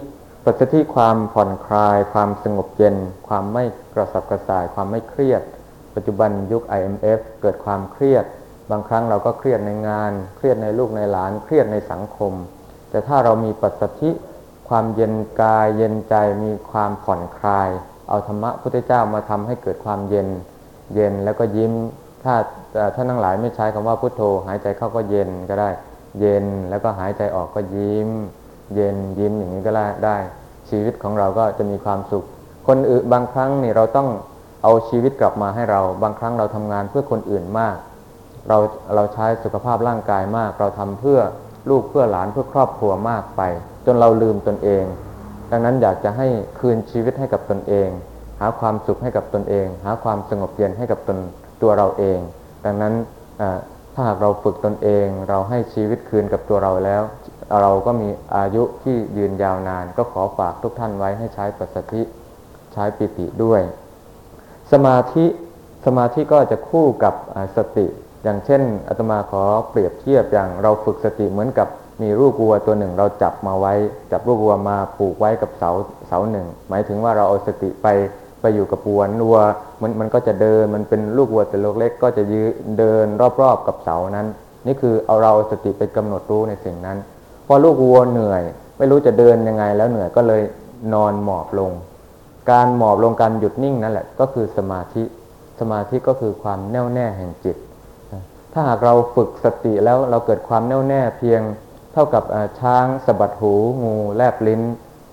[0.44, 2.96] ปัสสธิความผ่อนคลาย ความสงบเย็น
[3.28, 5.42] ความไม่กระสับกระส่าย ความไม่เครียด
[5.94, 8.24] ปัจจุบันยุค IMF เกิดความเครียด
[8.70, 12.32] บางครั้งเราก็เครียดในงาน เครียดในลูกในหลาน เครียดในสังคม
[12.90, 14.10] แต่ถ้าเรามีปัสสธิ
[14.68, 17.68] ความเย็นกาย เย็นใจมีความผ่อนคลาย
[18.08, 20.28] เอาธรรมะพุทธเจ้ามาทำให้เกิดความเย็น
[20.94, 21.72] เย็นแล้วก็ยิ้ม
[22.22, 22.34] ถ้า
[22.94, 25.70] ท่านทั้งหลายไม่ใช้คำว่าพุทโธ หายใจเข้าก็เย็นก็ได้
[26.20, 28.08] เย็นแล้วก็หายใจออกก็ยิ้ม
[28.74, 30.16] เย็นยิ้มอย่างนี้ก็ได้ได้
[30.70, 32.24] ชีวิตของเราก็จะมีความสุข
[32.68, 34.08] คนอื่นบางครั้งนี่เราต้อง
[34.62, 37.76] เอาชีวิตกลับมาให้เรา บางครั้งเราทำงานเพื่อคนอื่นมาก
[38.48, 38.58] เรา
[38.94, 41.20] เราใช้สุขภาพร่างกายมาก เราทำเพื่อ
[41.70, 43.42] ลูกเพื่อหลานเพื่อครอบครัวมากไป
[43.86, 44.84] จนเราลืมตนเอง
[45.50, 46.26] ดังนั้นอยากจะให้
[46.58, 47.88] คืนชีวิตให้กับตนเอง
[48.40, 51.18] หาความสุขให้กับตนเอง หาความสงบเย็นให้กับตน
[51.62, 52.18] ตัวเราเอง
[52.64, 52.94] ดังนั้น
[53.94, 57.02] ถ้าหากเราฝึกตนเอง เราให้ชีวิตคืนกับตัวเราแล้ว
[57.60, 62.02] เราก็มีอายุที่ยืนยาวนาน ก็ขอฝากทุกท่านไว้ให้ใช้ปัสสธิ
[62.72, 63.60] ใช้ปิติด้วย
[64.72, 65.24] สมาธิ
[65.86, 67.14] สมาธิก็จะคู่กับ
[67.56, 67.86] สติ
[68.22, 71.68] อย่างเช่นอาตมาขอเปรียบเทียบอย่างเราฝึกสติเหมือนกับ
[72.02, 73.74] มีลูกวัวตัวหนึ่งเราจับมาไว้
[74.12, 75.70] จับลูกวัวมาผูกไว้กับเสา
[76.08, 77.86] เสาหนึ่ง หมายถึงว่าเราเอาสติไป
[78.40, 79.38] ไปอยู่กับวัววัว
[79.82, 82.46] มันมันก็จะเดินมันเป็นลูกวัวแต่ลูกเล็กก็จะยืน
[82.78, 83.06] เดิน
[83.42, 84.26] รอบๆกับเสานั้น
[84.66, 86.98] นี่คือเอาเราสติไปกำหนดรู้ในสิ่งนั้น
[87.46, 88.42] พอลูกวัวเหนื่อย
[88.78, 90.42] ไม่รู้จะเดินยังไงแล้วเหนื่อยก็เลย
[90.94, 91.72] นอนหมอบลง
[92.50, 95.02] การหมอบลงการหยุดนิ่งนั่นแหละก็คือสมาธิ
[95.60, 97.56] สมาธิก็คือความแน่วแน่แห่งจิต
[98.52, 101.40] ถ้าหากเราฝึกสติแล้วเราเกิดความแน่วแน่เพียง
[101.92, 102.24] เท่ากับ
[102.60, 103.52] ช้างสะบัดหู
[103.84, 104.62] งูแลบลิ้น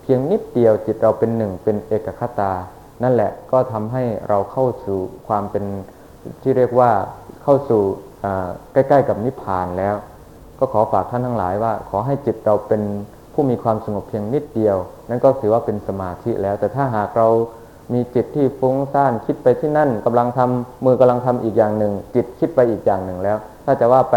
[0.02, 2.52] เพียงนิดเดียวจิตเราเป็นหนึ่งเป็นเอกคตา
[3.02, 4.98] นั่นแหละก็ทำให้เราเข้าสู่
[5.28, 5.64] ความเป็น
[6.42, 6.90] ที่เรียกว่า
[7.42, 7.82] เข้าสู่
[8.72, 9.94] ใกล้ๆ กับนิพพานแล้ว
[10.58, 12.82] ก็ขอฝากท่านทั้งหลายว่า ขอให้จิตเราเป็น
[13.32, 14.76] ผู้มีความสงบเพียงนิดเดียว
[15.08, 17.28] นั่นก็ถือว่าเป็นสมาธิแล้ว แต่ถ้าหากเรา
[17.92, 24.16] มีจิตที่ฟุ้งซ่านคิดไปที่นั่นกำลังทำมือกำลังทำอีกอย่างหนึ่ง จิตคิดไปอีกอย่างหนึ่งแล้ว ถ้าจะว่าไป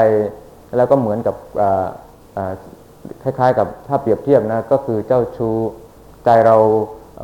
[0.77, 1.35] แล้วก็เหมือนกับ
[3.23, 5.57] คล้ายๆ กับถ้าเปรียบเทียบนะก็คือเจ้าชู้
[6.25, 6.55] ใจเรา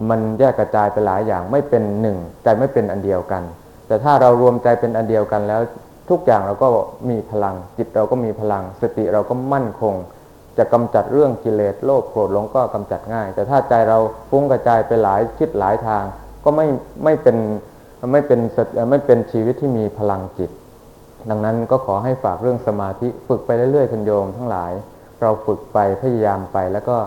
[0.09, 3.43] มันแยกกระจายไปหลายอย่างไม่เป็นหนึ่งใจไม่เป็นอันเดียวกัน
[3.87, 5.61] แต่ถ้าเรารวมใจเป็นอันเดียวกันแล้ว
[6.09, 6.67] ทุกอย่างเราก็
[7.09, 9.95] มีพลัง จิตเราก็มีพลัง สติเราก็มั่นคง
[10.57, 13.97] จะกำจัดเรื่องกิเลสโลภโกรธหลงก็กำจัดง่าย แต่ถ้าใจเรา
[14.29, 16.03] ฟุ้งกระจายไปหลายทิศหลายทาง
[16.49, 16.67] ก็ไม่
[17.03, 17.37] ไม่เป็น
[18.11, 18.39] ไม่เป็น
[18.89, 20.51] ไม่เป็นชีวิตที่มีพลังจิต
[21.29, 24.71] ดังนั้นก็ขอให้ฝากเรื่องสมาธิฝึกไปเรื่อยๆคุณโยมทั้งหลาย
[25.21, 26.97] เราฝึกไปพยายามไปแล้วก็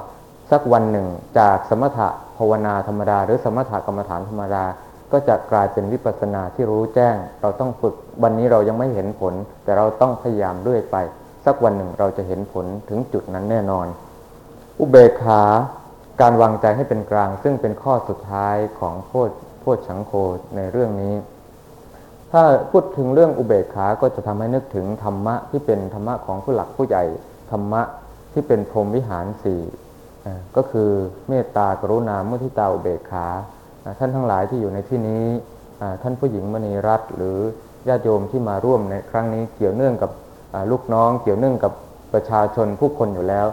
[0.50, 1.06] สักวันหนึ่ง
[1.38, 4.64] จากสมถะภาวนาธรรมดา หรือสมถะกรรมฐานธรรมดา
[5.12, 10.96] ก็จะกลายเป็นวิปัสสนาที่รู้แจ้ง เราต้องฝึกวันนี้เรายังไม่เห็นผล แต่เราต้องพยายามเรื่อยไป
[11.46, 13.86] สักวันหนึ่งเราจะเห็นผลถึงจุดนั้นแน่นอน
[14.80, 15.42] อุเบกขา
[16.20, 19.30] การวางใจให้เป็นกลาง ซึ่งเป็นข้อสุดท้ายของโพช
[19.60, 20.12] โพชฉังโค
[20.56, 21.14] ในเรื่องนี้
[22.32, 27.04] ถ้าพูดถึงเรื่องอุเบกขาก็จะทำให้นึกถึงธรรมะที่เป็นธรรมะของผู้หลักผู้ใหญ่
[27.50, 27.82] ธรรมะ
[28.32, 29.62] ที่เป็นพรหมวิหารสี่
[30.56, 30.90] ก็คือ
[31.28, 33.26] เมตตากรุณามุทิตาอุเบกขา
[33.98, 35.24] ท่านทั้งหลายที่อยู่ในที่นี้
[36.02, 37.38] ท่านผู้หญิงมณีรัตน์หรือ
[37.88, 40.10] ญาติโยมที่มาร่วมในครั้งนี้เกี่ยวเนื่องกับ
[40.70, 41.72] ลูกน้อง เกี่ยวเนื่องกับ
[42.12, 43.46] ประชาชนผู้คนอยู่แล้ว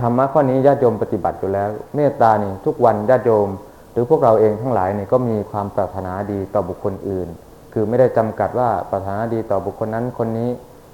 [0.00, 3.48] ธรรมะข้อนี้ญาติโยมปฏิบัติอยู่แล้ว เมตตานี่ทุกวันญาติโยม
[3.92, 7.28] หรือพวกเราเองทั้งหลายนี่ก็มีความปรารถนาดีต่อบุคคลอื่น
[7.72, 10.50] คือไม่ได้จำกัดว่าปรารถนาดีต่อบุคคลนั้นคนนี้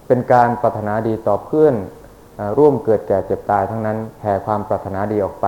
[0.09, 1.75] เป็นการปรารถนาดีต่อเพื่อน
[2.59, 5.47] ร่วมเกิดแก่เจ็บตายทั้งนั้นแผ่ความปรารถนาดีออกไป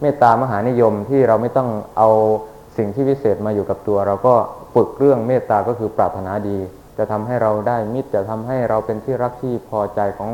[0.00, 2.10] เมตตามหานิยมที่เราไม่ต้องเอา
[2.76, 4.34] สิ่งที่วิเศษมาอยู่กับตัว เราก็
[4.74, 6.58] ฝึกเรื่องเมตตาก็คือปรารถนาดี
[6.98, 10.30] จะทำให้เราได้มิตรจะทำให้เราเป็นที่รักที่พอใจของ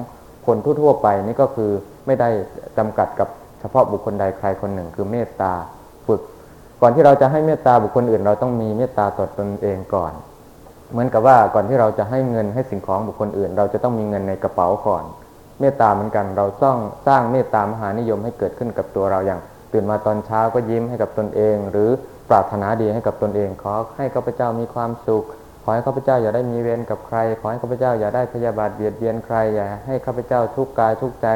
[0.46, 1.70] คนทั่วๆไปนี่ก็คือ
[2.06, 2.28] ไม่ได้
[2.78, 3.28] จำกัดกับ
[3.60, 5.52] เฉพาะบุคคลใดใครคนหนึ่ง คือเมตตา
[6.06, 6.20] ฝึก
[6.80, 10.12] ก่อนที่เราจะให้เมตตาบุคคลอื่น เราต้องมีเมตตาต่อตนเองก่อน
[10.92, 15.04] เหมือนกับว่าก่อนที่เราจะให้เงินให้สิ่งของบุคคลอื่น เราจะต้องมีเงินในกระเป๋าก่อน
[15.60, 19.40] เมตตาเหมือนกันเราต้องสร้างเมตตามหานิยมให้เกิดขึ้นกับตัวเราอย่าง
[19.72, 21.90] ตื่นมาตอนเช้าก็ยิ้มให้กับตนเอง หรือ
[22.28, 25.24] ปรารถนาดีให้กับตนเองขอให้ข้าพเจ้ามีความสุข
[25.64, 31.28] ขอให้ข้าพเจ้าอย่าได้มีเวรกับใคร ขอให้ข้าพเจ้าอย่าได้พยาบาทเบียดเบียนใคร อย่าให้ข้าพเจ้าทุกกายทุกใจ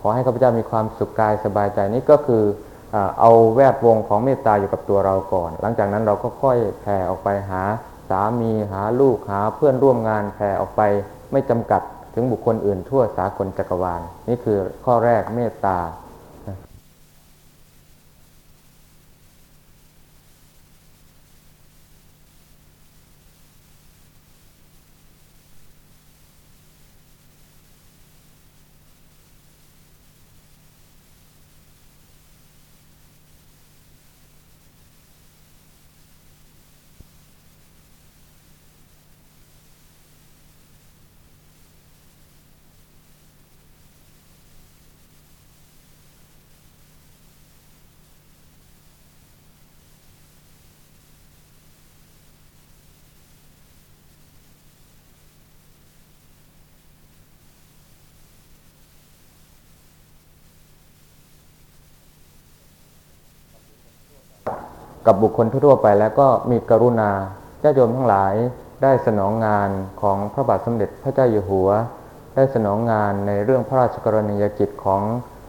[0.00, 2.44] ขอให้ข้าพเจ้ามีความสุขกายสบายใจนี่ก็คือ
[3.20, 7.62] เอาแวดวงของเมตตาอยู่กับตัวเราก่อน หลังจากนั้นเราก็ค่อยแผ่ออกไปหา
[8.10, 10.82] สามีหาลูกหาเพื่อนร่วมงานแผ่ออกไป
[11.32, 11.82] ไม่จำกัด
[12.14, 15.78] ถึงบุคคลอื่นทั่วสากลจักรวาลนี่คือข้อแรกเมตตา
[65.06, 67.10] กับบุคคลทั่วไปแล้วก็มีกรุณา
[67.62, 68.34] ญาติโยมทั้งหลาย
[68.82, 69.70] ได้สนองงาน
[70.02, 71.70] ของพระบาทสมเด็จพระเจ้าอยู่หัว
[72.34, 75.02] ได้สนองงานในเรื่องพระราชกรณียกิจของ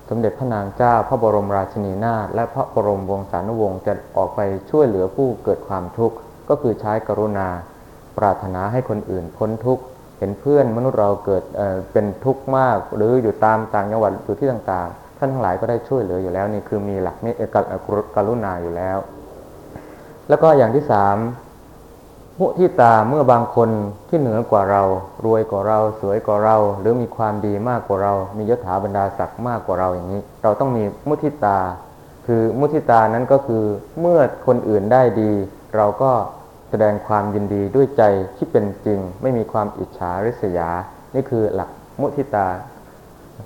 [0.09, 4.39] สมเด็จพระนางเจ้าพระบรมราชินีนาถและพระบรมวงศานุวงศ์จะออกไป
[4.69, 6.15] ช่วยเหลือผู้เกิดความทุกข์
[6.49, 7.47] ก็คือใช้กรุณา
[8.17, 9.83] ปรารถนาให้คนอื่นพ้นทุกข์
[10.19, 18.97] เห็นเพื่อนมนุษย์เราเกิดเเป็นทุกข์มาก หรืออยู่ตามต่างจังหวัดอยู่ที่ต่างๆ ท่านทั้งหลายก็ได้ช่วยเหลืออยู่แล้วนี่คือมีหลักเมตเอ่อกรุกรุกรุณาอยู่แล้ว
[20.29, 21.17] แล้วก็อย่างที่สาม
[22.39, 23.69] มุทิตาเมื่อบางคน
[24.09, 24.83] ที่เหนือกว่าเรา
[25.25, 31.59] รวยกว่าเรา สวยกว่าเรา หรือมีความดีมากกว่าเรา มียศถาบรรดาศักดิ์มากกว่าเราอย่างนี้ เราต้องมีมุทิตา
[32.25, 33.63] คือมุทิตานั้นก็คือ
[33.99, 35.31] เมื่อคนอื่นได้ดี
[35.75, 36.11] เราก็
[36.69, 38.03] แสดงความยินดีด้วยใจ
[38.37, 40.69] ที่เป็นจริง ไม่มีความอิจฉาริษยา
[41.15, 42.47] นี่คือหลักมุทิตา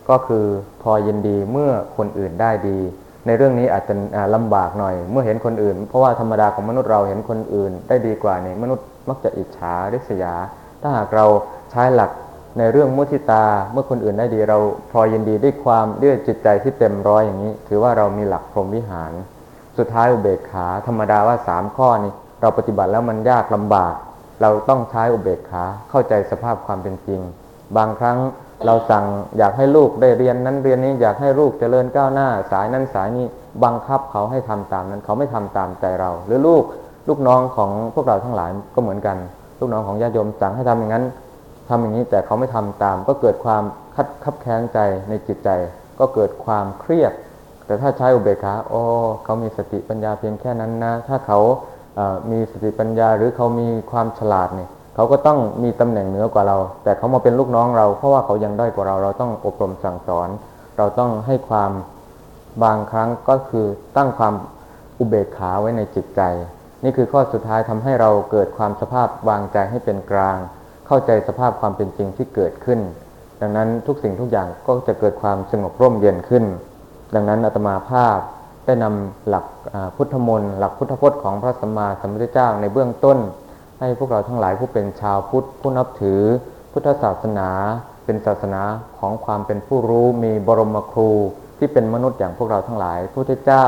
[0.10, 0.46] ก็คือ
[0.82, 2.80] พอยินดีเมื่อคนอื่นได้ดี
[3.26, 10.34] ในเรื่องนี้อาจจะอ่าลำบากหน่อย เมื่อเห็นคนอื่น เพราะว่าธรรมดาของมนุษย์เราเห็นคนอื่น ได้ดีกว่าเนี่มนุษย์มักจะอิจฉาริษยา
[10.82, 11.26] ถ้าหากเรา
[11.72, 12.12] ใช้หลัก
[12.58, 14.58] ในเรื่องมุทิตา เมื่อคนอื่นได้ดีเรา
[14.92, 19.12] พอยินดีด้วยความด้วยจิตใจที่เต็มร้อยอย่างนี้ ถือว่าเรามีหลักพรหมวิหาร
[19.78, 23.94] สุดท้ายอุเบกขา ธรรมดาว่าสามข้อนี้เราปฏิบัติแล้วมันยากลำบาก
[24.42, 27.22] เราต้องใช้อุเบกขาเข้าใจสภาพความเป็นจริง
[27.78, 28.18] บางครั้ง
[28.66, 29.06] เราสั่ง
[29.38, 33.26] อยากให้ลูกได้เรียนนั้นเรียนนี้อยากให้ลูกเจริญก้าวหน้า สายนั้นสายนี้
[33.64, 36.64] บังคับเขาให้ทำตามนั้นเขาไม่ทำตามใจเรา หรือลูก
[37.08, 39.18] ลูกน้องของพวกเราทั้งหลายก็เหมือนกัน
[39.60, 41.06] ลูกน้องของญาติโยมสั่งให้ทำอย่างนั้น
[41.70, 43.64] ทำอย่างนี้แต่เขาไม่ทำตาม ก็เกิดความ
[43.96, 45.50] คัดคับแค้นใจในจิตใจ
[46.00, 47.14] ก็เกิดความเครียด
[47.66, 48.82] แต่ถ้าใช้อุเบกขาโอ้
[49.24, 51.40] เขามีสติปัญญาเพียงแค่นั้นนะ ถ้าเขา
[52.32, 60.30] มีสติปัญญาหรือเขามีความฉลาดเนี่ย เขาก็ต้องมีตำแหน่งเหนือกว่าเรา แต่เขามาเป็นลูกน้องเรา เพราะว่าเขายังด้อยกว่าเรา เราต้องอบรมสั่งสอน
[60.78, 61.72] เราต้องให้ความ
[62.64, 63.66] บางครั้งก็คือ
[63.98, 64.34] ตั้งความ
[65.00, 66.22] อุเบกขาไว้ในจิตใจ
[66.84, 70.38] นี่คือข้อสุดท้ายทำให้เราเกิดความสภาพวางใจให้เป็นกลาง
[70.88, 72.80] เข้าใจสภาพความเป็นจริงที่เกิดขึ้น
[73.42, 76.44] ดังนั้นทุกสิ่งทุกอย่างก็จะเกิดความสงบร่มเย็นขึ้น
[77.16, 78.20] ดังนั้นอาตมาภาพ
[78.66, 79.46] ได้นำหลัก
[79.96, 83.20] พุทธมนต์หลักพุทธพจน์ของพระสัมมาสัมพุทธเจ้าในเบื้องต้น
[83.80, 86.22] ให้พวกเราทั้งหลายผู้เป็นชาวพุทธผู้นับถือ
[86.72, 87.50] พุทธศาสนา
[88.06, 88.62] เป็นศาสนา
[89.00, 91.12] ของความเป็นผู้รู้มีบรมครู
[91.58, 93.68] ที่เป็นมนุษย์อย่างพวกเราทั้งหลายพระพุทธเจ้า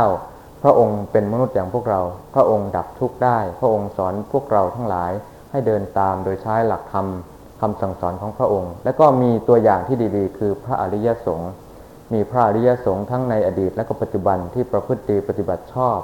[0.63, 2.01] พระองค์เป็นมนุษย์อย่างพวกเรา
[2.35, 5.11] พระองค์ดับทุกข์ได้ พระองค์สอนพวกเราทั้งหลาย
[5.51, 7.07] ให้เดินตามโดยใช้หลักธรรม
[7.61, 11.51] คำสั่งสอนของพระองค์ และก็มีตัวอย่างที่ดีๆ คือพระอริยสงฆ์
[12.13, 15.99] มีพระอริยสงฆ์ทั้งในอดีตและก็ปัจจุบันที่ประพฤติดีปฏิบัติชอบ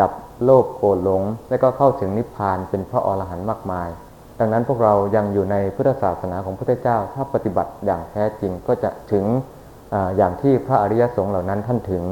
[0.00, 0.12] ดับ
[0.44, 3.88] โลภโกรธหลง และก็เข้าถึงนิพพานเป็นพระอรหันต์มากมาย
[4.38, 9.24] ดังนั้นพวกเรายังอยู่ในพุทธศาสนาของพระพุทธเจ้า ถ้าปฏิบัติอย่างแท้จริงก็จะถึง
[9.94, 12.02] ออย่างที่พระอริยสงฆ์เหล่านั้นท่านถึง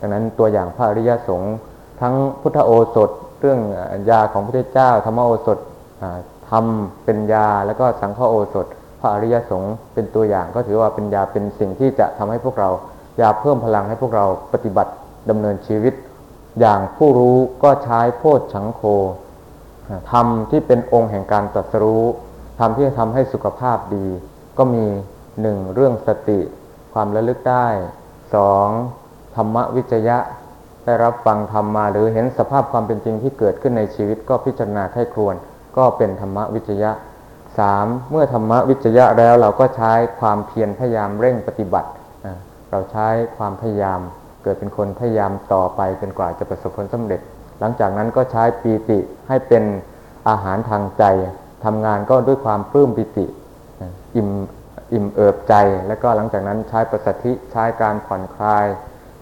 [0.00, 1.54] ดังนั้นตัวอย่างพระอริยสงฆ์
[2.00, 3.10] ทั้งพุทธโอสถ
[3.40, 3.60] เรื่อง
[4.10, 5.58] ยาของพระพุทธเจ้า ธรรมโอสถ
[6.02, 6.18] อ่า
[6.50, 6.64] ธรรม
[7.04, 8.66] เป็นยาแล้วก็สังฆโอสถ
[9.00, 12.70] พระอริยสงฆ์เป็นตัวอย่างก็ถือว่าเป็นยาเป็นสิ่งที่จะทำให้พวกเรา
[13.20, 14.92] ยาเพิ่มพลังให้พวกเราปฏิบัติ
[15.30, 15.94] ดำเนินชีวิต
[16.60, 18.82] อย่างผู้รู้ก็ใช้โพชฌังโค
[20.10, 22.04] ธรรมที่เป็นองค์แห่งการตรัสรู้
[22.58, 24.06] ทำที่จะทำให้สุขภาพดี
[24.58, 24.86] ก็มี
[25.40, 26.40] หนึ่งเรื่องสติ
[26.92, 27.66] ความระลึกได้
[28.34, 28.68] สอง
[29.36, 30.18] ธรรมวิจยะ
[30.84, 35.34] ได้รับฟังธรรมมาหรือเห็นสภาพความเป็นจริงที่เกิดขึ้นในชีวิตก็พิจารณาไข้ครวน
[35.76, 36.90] ก็เป็นธรรมวิจยะ
[37.58, 41.90] สามเมื่อธรรมวิจยะแล้วเราก็ใช้ความเพียรพยายามเร่งปฏิบัติ
[42.70, 44.00] เราใช้ความพยายาม
[44.42, 47.20] เกิดเป็นคนพยายามต่อไปจนกว่าจะประสบผลสำเร็จ
[47.60, 49.64] หลังจากนั้นก็ใช้ปีติให้เป็น
[50.28, 51.04] อาหารทางใจ
[51.64, 53.26] ทำงานก็ด้วยความปลื้มปิติ
[54.16, 54.28] อิ่ม
[54.92, 55.54] อิ่มเอิบใจ
[55.86, 58.66] แล้วก็หลังจากนั้นใช้ประสัทธิใช้การผ่อนคลาย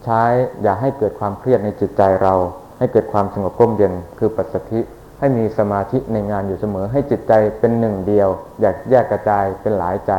[0.05, 0.23] ใช้
[0.63, 2.35] อย่าให้เกิดความเครียดในจิตใจเรา
[2.79, 4.81] ให้เกิดความสงบร่มเย็นคือปัสสัทธิ
[5.19, 8.29] ให้มีสมาธิในงานอยู่เสมอ ให้จิตใจเป็นหนึ่งเดียว
[8.61, 10.13] อยากแยกกระจายเป็นหลายใจ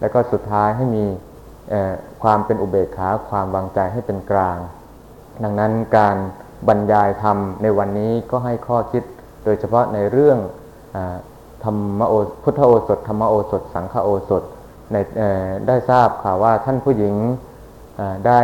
[0.00, 1.04] แล้วก็สุดท้ายให้มี
[2.22, 4.58] ความเป็นอุเบกขาความวางใจให้เป็นกลาง
[5.44, 6.16] ดังนั้นการ
[6.68, 9.02] บรรยายธรรมในวันนี้ก็ให้ข้อคิด
[9.44, 10.38] โดยเฉพาะในเรื่อง
[10.94, 10.98] อ
[11.64, 14.42] ธรรมโอพุทธโอสถธรรมโอสถ สังฆโอสถ
[14.92, 14.96] ใน
[15.68, 17.14] ได้ทราบข่าวว่าท่านผู้หญิง
[18.26, 18.40] ได้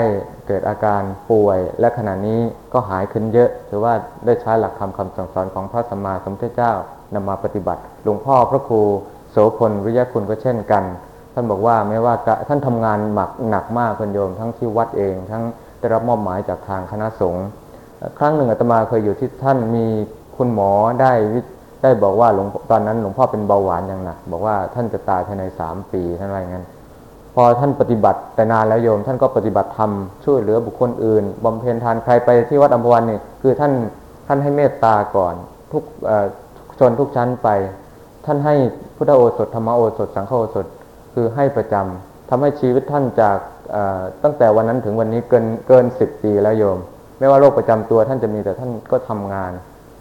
[0.47, 2.41] เกิดอาการป่วย และขณะนี้
[2.73, 3.95] ก็หายขึ้นเยอะถือว่า
[4.27, 6.73] ได้ใช้หลักธรรมคำสั่งสอนของพระสัมมาสัมพุทธเจ้า
[7.15, 8.83] นำมาปฏิบัติ หลวงพ่อพระครู
[9.31, 10.85] โสพลวิยาคุณก็เช่นกัน
[11.35, 15.43] ท่านบอกว่าไม่ว่ากะท่านทำงานหมักหนักมากคุณโยม ทั้งที่วัดเอง ทั้ง
[15.79, 17.47] ได้รับมอบหมายจากทางคณะสงฆ์
[18.19, 19.87] ครั้งหนึ่งอาตมาเคยอยู่ที่ท่านมี
[20.37, 20.71] คุณหมอ
[21.01, 21.13] ได้
[21.83, 26.67] ได้บอกว่าหลวงตอนนั้นหลวงพ่อเป็นเบาหวานอย่างหนัก บอกว่าท่านจะตายภายในสามปีท่านว่าอย่างนั้น
[27.35, 29.91] พอท่านปฏิบัติแต่นานแล้วโยม ท่านก็ปฏิบัติธรรม
[30.25, 33.73] ช่วยเหลือบุคคลอื่นบำเพ็ญทานใครไปที่วัดอัมพวันนี่คือท่าน
[34.27, 35.35] ท่านให้เมตตาก่อน
[35.73, 35.83] ทุก
[36.79, 37.49] ชนทุกชั้นไป
[38.27, 38.55] ท่านให้
[38.97, 40.67] พุทธโอสถธรรมโอสถ สังฆโอสถ
[41.15, 43.39] คือให้ประจำทำให้ชีวิตท่านจาก
[44.23, 46.79] ตั้งแต่วันนั้นถึงวันนี้เกินเกินสิบปีแล้วโยม
[47.19, 49.53] ไม่ว่าโรคประจำตัวท่านจะมีแต่ท่านก็ทำงาน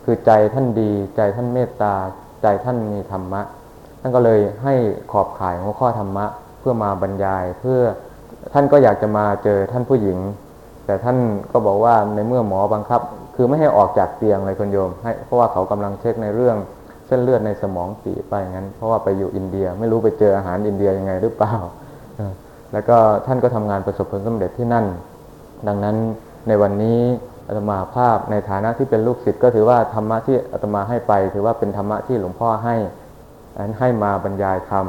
[0.05, 1.95] คือใจท่านดี ใจท่านเมตตา
[2.41, 3.41] ใจท่านมีธรรมะ
[4.01, 4.74] ท่านก็เลยให้
[5.12, 6.26] ขอบข่ายหัวข้อธรรมะ
[6.60, 7.80] เพื่อมาบรรยาย เพื่อ
[8.53, 10.20] ท่านก็อยากจะมาเจอท่านผู้หญิง
[10.86, 11.18] แต่ท่าน
[11.51, 13.01] ก็บอกว่าในเมื่อหมอบังคับ
[13.36, 16.57] คือไม่ให้ออกจากเตียงเลยคุณโยมให้เพราะว่าเขากำลังเช็คในเรื่อง
[17.10, 21.55] เส้นเลือดในสมองตีไปงั้น เพราะว่าไปอยู่อินเดียไม่รู้ไปเจออาหารอินเดียยังไงหรือเปล่า
[22.74, 24.86] แล้วก็ท่านก็ทำงานประสบผลสำเร็จที่นั่น
[25.68, 25.95] ดังนั้น
[26.47, 26.99] ในวันนี้
[27.47, 32.76] อาตมาภาพในฐานะที่เป็นลูกศิษย์ก็ถือว่าธรรมะที่อาตมาให้ไป ถือว่าเป็นธรรมะที่หลวงพ่อให้
[33.57, 34.86] อันให้มาบรรยายธรรม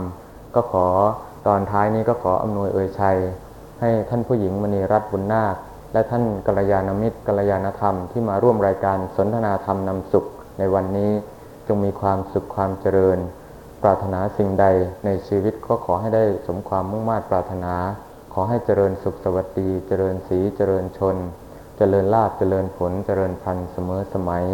[0.54, 0.86] ก็ขอ
[1.46, 3.18] ตอนท้ายนี้ก็ขออำนวยเอ่ยชัย
[3.80, 5.56] ให้ท่านผู้หญิงมณีรัตน์บุญนาค
[5.92, 10.24] และท่านกัลยาณมิตรกัลยาณธรรมที่มาร่วมรายการสนทนาธรรมนำสุข
[10.58, 11.10] ในวันนี้
[11.70, 13.18] จงมีความสุขความเจริญ
[13.82, 14.66] ปรารถนาสิ่งใด
[15.04, 17.74] ในชีวิตก็ขอให้ได้สมความมุ่งมา่ปรารถนา
[18.32, 21.16] ขอให้เจริญสุขสวัสดี เจริญสีเจริญชน
[21.78, 24.44] เจริญลาภเจริญผล เจริญพันธุ์เสมอสมัย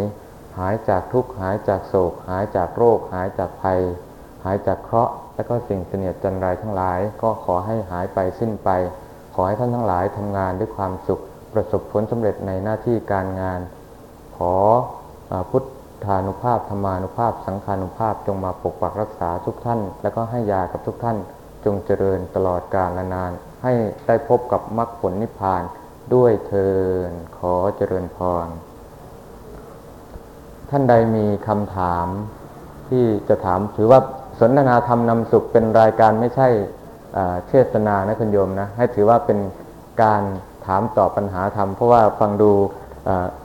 [0.57, 3.81] หายจากทุกข์หายจากโศก หายจากโรค หายจากภัย
[4.43, 8.69] หายจากเคราะห์ และก็สิ่งเสนียดจันไรทั้งหลาย ก็ขอให้หายไปสิ้นไป
[9.35, 11.19] ขอให้ท่านทั้งหลายทำงานด้วยความสุข
[11.53, 13.59] ประสบผลสำเร็จในหน้าที่การงาน
[14.37, 14.55] ขอ
[15.31, 21.17] อพุทธานุภาพธรรมานุภาพ สังฆานุภาพจงมาปกปักรักษาทุกท่าน แล้วก็ให้ยากับทุกท่าน
[21.65, 23.31] จงเจริญตลอดกาลนาน
[23.63, 23.73] ให้
[24.07, 25.63] ได้พบกับมรรคผลนิพพาน
[26.13, 26.69] ด้วยเทิ
[27.09, 28.47] นขอเจริญพร
[30.69, 32.07] ท่านใดมีคำถาม
[32.89, 33.99] ที่จะถามถือว่า
[34.39, 36.47] สนทนาธรรมนำสุขเป็นรายการไม่ใช่
[37.47, 39.39] เทศนานะคุณโยมนะ ให้ถือว่าเป็น
[40.03, 40.21] การ
[40.65, 42.51] ถามตอบปัญหาธรรม เพราะว่าฟังดู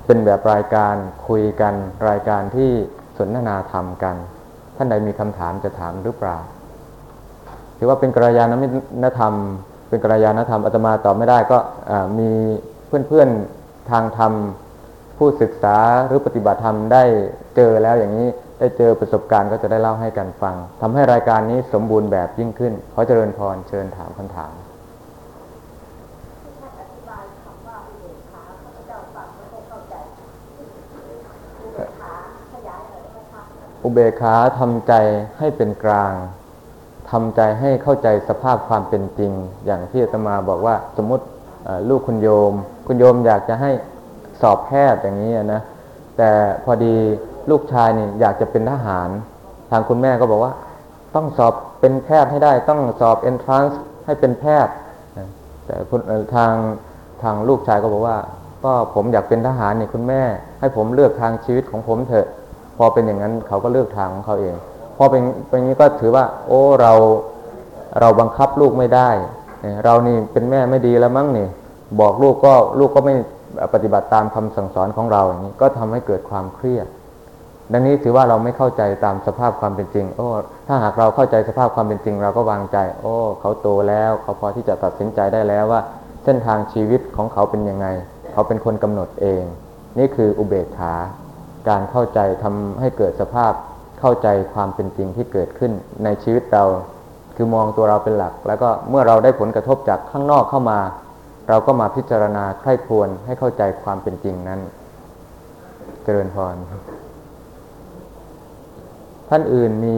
[0.06, 0.94] เป็นแบบรายการ
[1.28, 1.74] คุยกัน
[2.08, 2.70] รายการที่
[3.18, 4.16] สนทนาธรรมกัน
[4.76, 6.38] ท่านใดมีคำถามจะถามหรือเปล่า
[7.78, 9.34] ถือว่าเป็นกัลยาณมิตรธรรม
[9.88, 11.58] เป็นกัลยาณธรรมอาตมาตอบไม่ได้ก็
[11.90, 12.30] อ่ามี
[12.86, 14.32] เพื่อนๆทางธรรม
[15.18, 17.04] ผู้ศึกษาหรือปฏิบัติธรรมได้
[17.56, 24.52] เจอแล้วอย่างนี้ได้เจอประสบการณ์ก็จะได้เล่าให้กันฟังทำให้รายการนี้สมบูรณ์แบบยิ่งขึ้นขอเจริญพรเชิญถามคำถาม
[33.82, 34.92] อุเบกขาทำใจ
[35.38, 36.14] ให้เป็นกลาง
[37.10, 39.32] ทำใจให้เข้าใจสภาพความเป็นจริง
[39.66, 41.24] อย่างที่อาตมาบอกว่าสมมติ
[41.88, 42.52] ลูกคุณโยม
[42.86, 43.70] คุณโยมอยากจะให้
[44.40, 45.60] สอบแพทย์อย่างนี้นะ
[46.16, 46.30] แต่
[46.64, 46.94] พอดี
[47.50, 49.08] ลูกชายนี่อยากจะเป็นทหาร
[49.70, 50.52] ทางคุณแม่ก็บอกว่า
[51.14, 53.74] ต้องสอบเป็นแพทย์ให้ได้ ต้องสอบ entrance
[54.06, 54.74] ให้เป็นแพทย์
[55.66, 55.76] แต่
[56.34, 56.52] ทาง
[57.22, 58.16] ทางลูกชายก็บอกว่า
[58.64, 60.22] ก็ผมอยากเป็นทหารนี่คุณแม่
[60.60, 62.26] ให้ผมเลือกทางชีวิตของผมเถอะ
[62.82, 64.54] อเป็นอย่างนั้นเขาก็เลือกทางของเขาเอง
[64.96, 66.92] พอเป็นเป็นอย่างนี้ก็ถือว่า โอ้เรา
[68.00, 69.10] เราบังคับลูกไม่ได้
[69.60, 71.48] เนี่ยเรานี่เป็นแม่ไม่ดีแล้วมั้งนี่
[72.00, 73.14] บอกลูกก็ลูกก็ไม่
[73.74, 76.86] ปฏิบัติตามคำสั่งสอนของเราอย่างนี้ก็ทำให้เกิดความเครียด
[77.72, 80.28] ดังนี้ถือว่าเราไม่เข้าใจตามสภาพความเป็นจริง โอ้
[80.66, 85.80] ถ้าหากเราเข้าใจสภาพความเป็นจริง เราก็วางใจ โอ้เขาโตแล้ว เขาพอที่จะตัดสินใจได้แล้วว่า
[86.24, 87.86] เส้นทางชีวิตของเขาเป็นยังไง
[88.32, 89.42] เขาเป็นคนกำหนดเอง
[89.98, 90.94] นี่คืออุเบกขา
[91.68, 93.52] การเข้าใจทำให้เกิดสภาพ
[94.00, 95.72] เข้าใจความเป็นจริงที่เกิดขึ้น
[96.04, 96.64] ในชีวิตเรา
[97.36, 100.78] คือมองตัวเราเป็นหลัก แล้วก็เมื่อเราได้ผลกระทบจากข้างนอกเข้ามา
[101.48, 104.60] เราก็มาพิจารณาใคร่ควญให้เข้าใจความเป็นจริงนั้น
[106.02, 106.56] เจริญพร
[109.28, 109.96] ท่านอื่นมี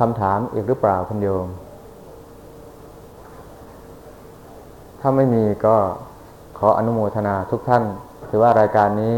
[0.00, 1.46] คำถามอีกหรือเปล่าคุณโยม
[5.00, 5.76] ถ้าไม่มีก็
[6.58, 7.84] ขออนุโมทนาทุกท่าน
[8.28, 9.16] ถือว่ารายการนี้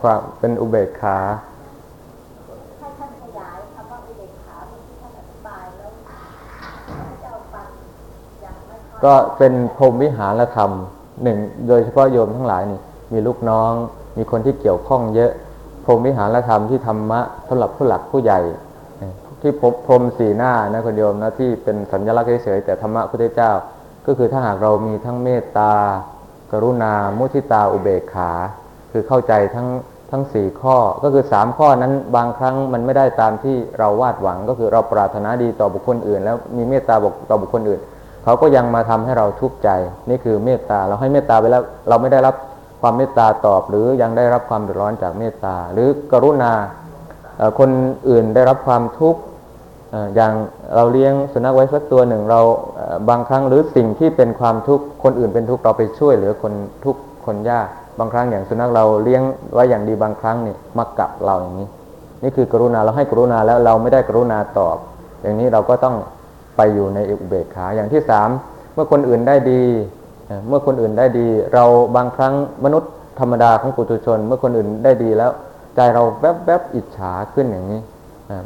[0.00, 1.18] ความเป็นอุเบกขา
[2.78, 5.90] ให้ท่านขยายคำว่าอุเบกขาที่ท่านอธิบายแล้ว
[7.22, 7.68] เจ้าฟัง
[8.42, 10.70] อย่างไม่เข้าก็เป็นพรหมวิหารธรรม
[11.22, 11.38] หนึ่ง
[11.68, 12.80] โดยเฉพาะโยมทั้งหลายนี่
[13.12, 13.72] มีลูกน้อง
[14.18, 15.30] มีคนที่เกี่ยวข้องเยอะ
[15.84, 18.40] พรหมวิหารธรรมที่ธรรมะสำหรับผู้หลักผู้ใหญ่
[19.40, 23.52] ที่พบพรหมสีหน้านะคุณโยมนะที่เป็นสัญลักษณ์เฉยๆแต่ธรรมะพุทธเจ้า
[24.06, 25.72] ก็คือถ้าหากเรามีทั้งเมตตา
[26.52, 28.30] กรุณา มุทิตาอุเบกขา
[28.92, 29.68] คือเข้าใจทั้ง
[30.10, 37.80] ทั้งสี่ข้อ ก็คือสามข้อนั้นบางครั้งมันไม่ได้ตามที่เราวาดหวัง ก็คือเราปรารถนาดีต่อบุคคลอื่น แล้วมีเมตตาบอกต่อบุคคลอื่น
[38.24, 39.70] เขาก็ยังมาทำให้เราทุกข์ใจ
[40.10, 42.34] นี่คือเมตตา เราให้เมตตาไปแล้วเราไม่ได้รับ
[42.80, 46.52] ความเมตตาตอบ หรือยังได้รับความเดือดร้อนจากเมตตา หรือกรุณา
[47.58, 47.70] คน
[48.08, 49.20] อื่นได้รับความทุกข์
[50.14, 50.32] อย่าง
[50.74, 52.40] เราเลี้ยงสุนัขไว้สักตัวหนึ่งเรา
[53.08, 56.52] บางครั้งหรือสิ่งที่เป็นความทุกข์คนอื่นเป็นทุกข์เราไปช่วยเหลือคน
[56.84, 57.68] ทุกข์คนยาก
[57.98, 59.22] บางครั้งอย่างสุนัขเราเลี้ยง
[59.54, 61.68] ไว้อย่างดีบางครั้งนี่มากัดเราอย่างนี้
[62.22, 64.76] นี่คือกรุณาเราให้กรุณาแล้วเราไม่ได้กรุณาตอบ
[65.22, 65.96] อย่างนี้เราก็ต้อง
[66.56, 68.28] ไปอยู่ในอุเบกขาอย่างที่สาม
[68.74, 69.62] เมื่อคนอื่นได้ดี
[70.48, 71.64] เมื่อคนอื่นได้ดี เรา
[71.96, 72.34] บางครั้ง
[72.64, 75.30] มนุษย์ธรรมดาของปุถุชน เมื่อคนอื่นได้ดีแล้ว
[75.74, 77.80] ใจเราแวบๆอิจฉาขึ้นอย่างนี้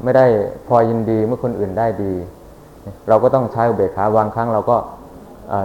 [0.04, 0.26] ไม่ได้
[0.68, 2.14] พอยินดีเมื่อคนอื่นได้ดี
[3.08, 4.76] เราก็ต้องใช้อุเบกขาบางครั้งเราก็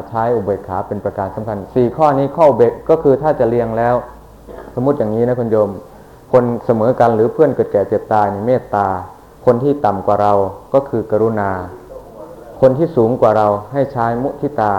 [0.10, 3.96] ใช้อุเบกขาเป็นประการสำคัญสี่ข้อนี้ข้ออุเบกก็คือถ้าจะเรียงแล้ว
[4.76, 5.70] สมมติอย่างนี้นะคุณโยม
[6.34, 8.88] คนเสมอกันหรือเพื่อนเกิดแก่เจ็บตายนี่เมตตา
[9.46, 10.34] คนที่ต่ำกว่าเรา
[10.74, 11.52] ก็คือกรุณา
[12.62, 14.74] คนที่สูงกว่าเราให้ใช้มุทิตา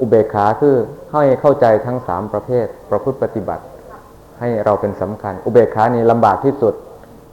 [0.00, 0.74] อุเบกขาคือ
[1.12, 3.64] ให้เข้าใจทั้งสามประเภท ประพฤติปฏิบัติ
[4.40, 6.74] ให้เราเป็นสำคัญ อุเบกขานี่ลำบากที่สุด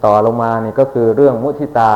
[0.05, 1.91] ต่อลงมานี่ก็คือเรื่องมุทิตา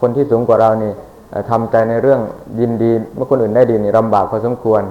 [0.00, 0.92] คนที่สูงกว่าเรานี่
[1.30, 2.20] เอ่อทำใจในเรื่อง
[2.60, 4.82] ยินดีเมื่อคนอื่นได้ดีนี่ลำบากพอสมควร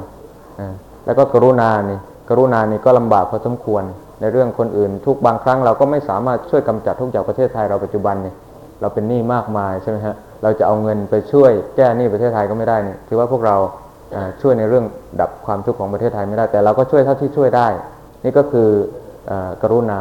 [0.59, 0.73] อ่า
[1.05, 1.99] แล้วก็กรุณานี่
[2.29, 3.83] กรุณานี่ก็ลำบากพอสมควร
[4.21, 8.33] ในเรื่องคนอื่น ทุกบางครั้งเราก็ไม่สามารถช่วยกำจัดทุกอย่างประเทศไทยเราปัจจุบันนี่
[8.81, 13.55] เราเป็นหนี้มากมายใช่ไหมฮะเราจะเอาเงินไปช่วยแก้หนี้ประเทศไทยก็ไม่ได้นี่ถือว่าพวกเรา
[14.41, 14.85] ช่วยในเรื่อง
[15.21, 17.67] ดับความทุกข์ของประเทศไทยไม่ได้แต่เราก็ช่วยเท่าที่ช่วยได้
[18.23, 18.69] นี่ก็คือ
[19.29, 19.99] อ่อกรุณา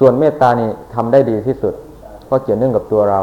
[0.00, 1.74] ส่วนเมตตานี่ทำได้ดีที่สุด
[2.28, 3.20] เพราะเกี่ยวเนื่องกับตัวเรา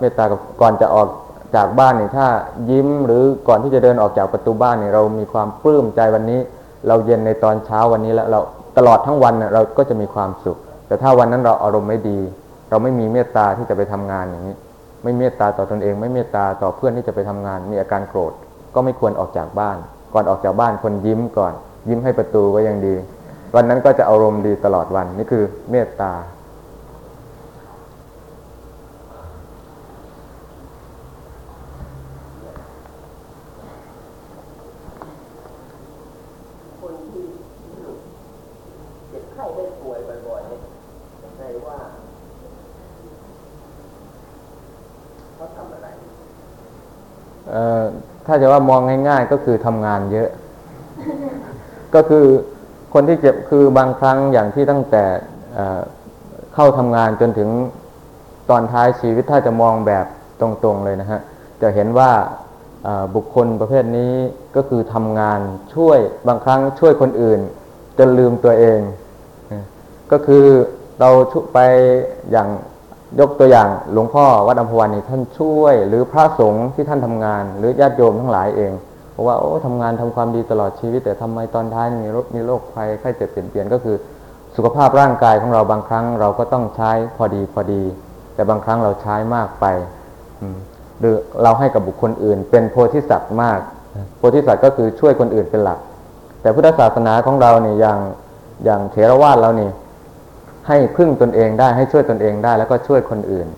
[0.00, 1.08] เมตตากับก่อนจะออก
[1.56, 2.26] จากบ้านเนี่ยถ้า
[2.70, 6.40] ยิ้มหรือก่อนที่จะเดินออกจากประตูบ้านเนี่ยเรามีความปลื้มใจวันนี้
[6.88, 8.40] เราเย็นในตอนเช้าวันนี้แล้วเรา
[8.78, 12.18] ตลอดทั้งวันน่ะเราก็จะมีความสุข แต่ถ้าวันนั้นเราอารมณ์ไม่ดี
[12.70, 14.56] เราไม่มีเมตตาที่จะไปทำงานอย่างนี้
[15.02, 18.32] ไม่เมตตาต่อตนเอง ไม่เมตตาต่อเพื่อนที่จะไปทำงาน มีอาการโกรธ
[18.74, 19.76] ก็ไม่ควรออกจากบ้าน
[20.14, 21.52] ก่อนออกจากบ้านคนยิ้มก่อน
[21.88, 22.94] ยิ้มให้ประตูก็ยังดี
[23.54, 26.12] วันนั้นก็จะอารมณ์ดีตลอดวันนี่คือเมตตา
[36.80, 37.26] คนที่
[39.08, 40.60] เจ็บไข้ได้ป่วยบ่อยๆเนี่ย
[41.38, 41.78] ในว่า
[45.34, 47.35] เขาทำอะไร เอ่อ
[48.26, 50.28] ถ้าจะว่ามองง่าย ๆ ก็คือทำงานเยอะ
[51.94, 52.24] ก็คือ
[52.92, 55.04] คนที่เจ็บคือบางครั้งอย่างที่ตั้งแต่
[55.54, 57.50] เเข้าทำงานจนถึง
[58.50, 60.06] ตอนท้ายชีวิตถ้าจะมองแบบ
[60.40, 61.20] ตรงๆเลยนะฮะ
[61.62, 62.10] จะเห็นว่า
[63.14, 64.14] บุคคลประเภทนี้
[64.56, 65.40] ก็คือทำงาน
[65.74, 67.40] ช่วยบางครั้งช่วยคนอื่น
[67.98, 68.80] จนลืมตัวเอง
[70.12, 70.44] ก็คือ
[71.00, 71.10] เรา
[71.52, 71.58] ไป
[72.30, 72.48] อย่าง
[73.20, 78.72] ยกตัวอย่างหลวงพ่อวัดอัมพวันนี่ท่านช่วย หรือพระสงฆ์ที่ท่านทำงาน หรือญาติโยมทั้งหลายเอง
[79.12, 83.96] เพราะว่าโอ้ทำงานทำความดีตลอดชีวิต แต่ทำไมตอนท้ายมีโรคมีโรคภัยไข้เจ็บเปลี่ยนเปลี่ยนก็คือ
[84.56, 87.82] สุขภาพร่างกายของเราบางครั้งเราก็ต้องใช้พอดีพอดี
[88.34, 89.64] แต่บางครั้งเราใช้มากไป
[91.00, 93.60] หรือเราให้กับบุคคลอื่น เป็นโพธิสัตว์มาก
[94.16, 95.78] โพธิสัตว์ก็คือช่วยคนอื่นเป็นหลัก
[96.42, 97.98] แต่พุทธศาสนาของเราเนี่ยอย่าง
[98.64, 99.70] อย่างเถรวาทเราเนี่
[100.68, 103.48] ให้พึ่งตนเองได้ให้ช่วยตนเองได้ แล้วก็ช่วยคนอื่น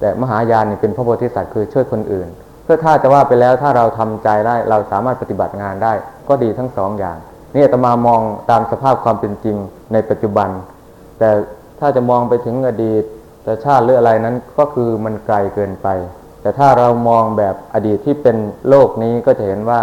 [0.00, 2.28] แต่มหายานนี่เป็นพระโพธิสัตว์คือช่วยคนอื่น
[2.64, 5.92] เพื่อถ้าจะว่าไปแล้วถ้าเราทำใจได้เราสามารถปฏิบัติงานได้
[6.28, 7.16] ก็ดีทั้งสองอย่าง
[7.54, 8.20] นี่อาตมามอง
[8.50, 9.56] ตามสภาพความเป็นจริง
[9.92, 10.48] ในปัจจุบัน
[11.18, 11.30] แต่
[11.80, 13.04] ถ้าจะมองไปถึงอดีต
[13.44, 15.88] แต่ชาติหรืออะไรนั้นก็คือมันไกลเกินไป
[16.42, 18.36] แต่ถ้าเรามองแบบอดีตที่เป็น
[18.68, 19.82] โลกนี้ก็จะเห็นว่า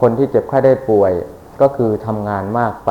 [0.00, 1.12] คนที่เจ็บไข้ได้ป่วย
[1.60, 2.90] ก็คือทำงานมากไป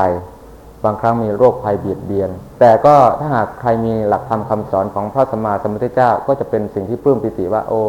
[0.85, 7.81] บางครั้งมีโรคภัยเบียดเบียน แต่ก็ถ้าหากใครมีหลักธรรมคำสอนของพระสัมมาสัมพุทธเจ้าก็จะเป็นสิ่งที่ปลื้มปิติว่าโอ้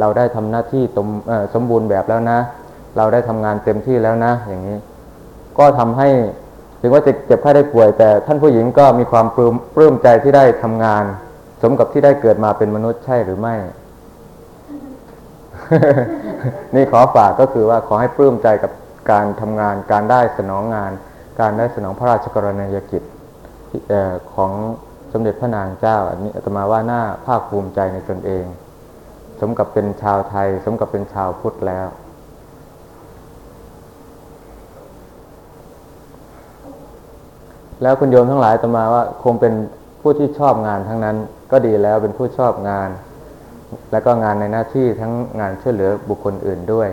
[0.00, 0.82] เราได้ทำหน้าที่
[1.54, 2.38] สมบูรณ์แบบแล้วนะ
[2.96, 4.76] เราได้ทำงานเต็มที่แล้วนะ อย่างนี้
[5.58, 6.08] ก็ทำให้
[6.80, 11.04] ถึงว่าจะเจ็บไข้ได้ป่วย แต่ท่านผู้หญิงก็มีความปลื้มปลื้มใจที่ได้ทำงาน
[11.62, 13.56] สมกับที่ได้เกิดมาเป็นมนุษย์ใช่หรือไม่
[16.74, 18.72] นี่ขอฝากก็คือว่าขอให้ปลื้มใจกับ
[19.10, 20.92] การทำงานการได้สนองงาน
[21.40, 23.02] การได้สนองพระราชกรณียกิจ
[24.34, 24.52] ของ
[25.12, 28.44] สมเด็จพระนางเจ้า อันนี้อาตมาว่าหน่าภาคภูมิใจในตนเอง
[29.40, 31.88] สมกับเป็นชาวไทย สมกับเป็นชาวพุทธแล้ว
[37.82, 39.54] แล้วคุณโยมทั้งหลายอาตมาว่าคงเป็น
[40.00, 41.16] ผู้ที่ชอบงานทั้งนั้น
[41.52, 42.88] ก็ดีแล้วเป็นผู้ชอบงาน
[43.92, 46.88] แล้วก็งานในหน้าที่ทั้งงานช่วยเหลือบุคคลอื่นด้วย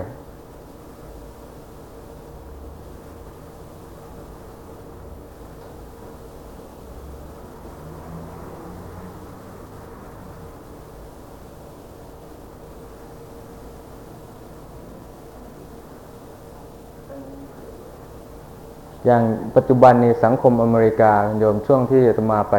[19.08, 19.24] อย่าง
[19.56, 22.56] ปัจจุบันในสังคมอเมริกาโยมช่วงที่อาตมาไป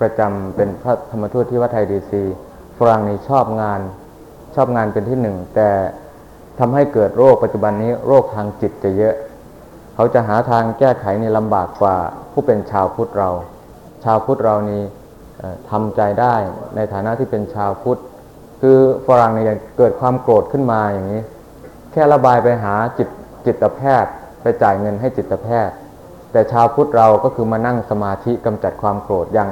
[0.00, 2.22] ประจำเป็นพระธรรมทูตที่วัดไทยดีซี
[2.78, 3.80] ฝรั่งนี่ชอบงาน
[4.54, 5.70] ชอบงานเป็นที่หนึ่ง แต่
[6.58, 9.14] ทำให้เกิดโรคปัจจุบันนี้โรคทางจิตจะเยอะ
[9.94, 11.96] เขาจะหาทางแก้ไขในี่ลำบากกว่า
[12.32, 13.30] ผู้เป็นชาวพุทธเรา
[14.04, 14.82] ชาวพุทธเรานี่
[15.38, 16.34] เอ่อทำใจได้
[16.76, 18.00] ในฐานะที่เป็นชาวพุทธ
[18.60, 21.22] คือฝรั่งเนี่ยเกิดความโกรธขึ้นมาอย่างนี้
[21.92, 23.08] แค่ระบายไปหาจิต
[23.46, 24.12] จิตแพทย์
[24.42, 25.74] ไปจ่ายเงินให้จิตแพทย์
[26.32, 29.48] แต่ชาวพุทธเราก็คือมานั่งสมาธิกำจัดความโกรธอย่าง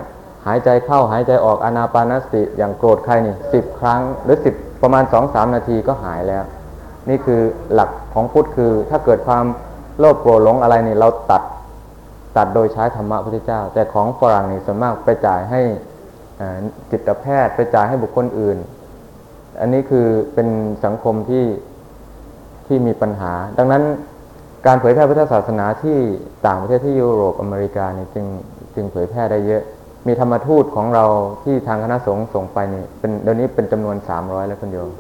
[0.47, 6.45] หายใจเข้าหายใจออกอนาปานสติอย่างโกรธใครนี่สิบครั้งหรือสิบประมาณสองสามนาทีก็หายแล้ว
[7.09, 7.41] นี่คือ
[7.75, 9.45] หลักของพุทธคือถ้าเกิดความ
[9.99, 11.43] โลภโกรธหลงอะไรนี่เราตัด
[12.37, 15.61] ตัดโดยใช้ธรรมะพระพุทธเจ้า แต่ของฝรั่งนี่ส่วนมากไปจ่ายให้
[16.91, 18.59] จิตแพทย์ไปจ่ายให้บุคคลอื่น
[19.61, 20.49] อันนี้คือเป็น
[20.85, 21.45] สังคมที่
[22.67, 23.83] ที่มีปัญหา ดังนั้น
[24.67, 25.99] การเผยแพร่พุทธศาสนาที่
[26.47, 28.27] ต่างประเทศที่ยุโรปอเมริกาเนี่จึง
[28.75, 29.63] จึงเผยแพร่ได้เยอะ
[30.07, 31.05] มีธรรมทูตของเรา
[31.45, 34.91] ที่ทางคณะสงฆ์ส่งไปนี่เป็นเดี๋ยวนี้เป็นจำนวน 300 แล้วคุณโยม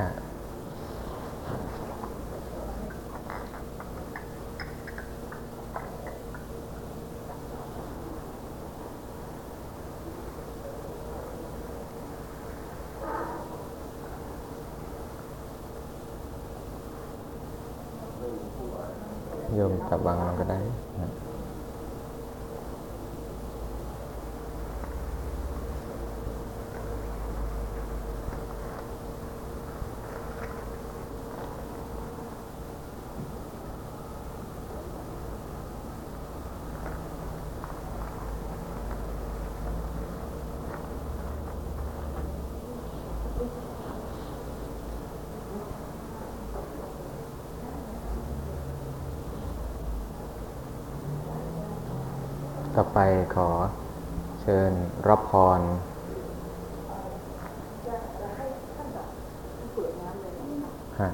[0.00, 0.10] ฮะ
[19.56, 20.58] โยมจับวางมันก็ได้
[21.00, 21.10] ฮะ
[52.78, 53.00] ต่อไป
[53.34, 53.48] ขอ
[54.42, 54.72] เชิญ
[55.08, 55.60] รับพร
[61.00, 61.10] ฮะ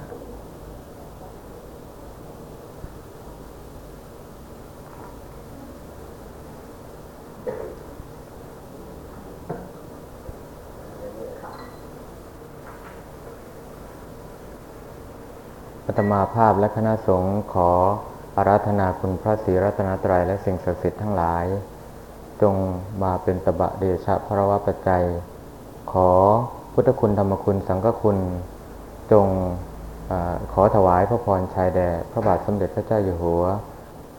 [15.87, 17.71] ปัตมาภาพและคณะสงฆ์ขอ
[18.37, 21.45] อาราธนาคุณพระศรีรัตนตรัยและสิ่งศักดิ์สิทธิ์ทั้งหลาย
[22.43, 22.55] จง
[23.03, 25.05] มาเป็นตบะเดชะพระวะปัจจัย
[25.93, 26.09] ขอ
[26.73, 28.19] พุทธคุณธรรมคุณสังฆคุณ
[29.13, 29.27] จง
[30.11, 30.13] อ
[30.53, 33.45] ขอถวายพระพรชัยแด่พระบาทสมเด็จพระเจ้าอยู่หัว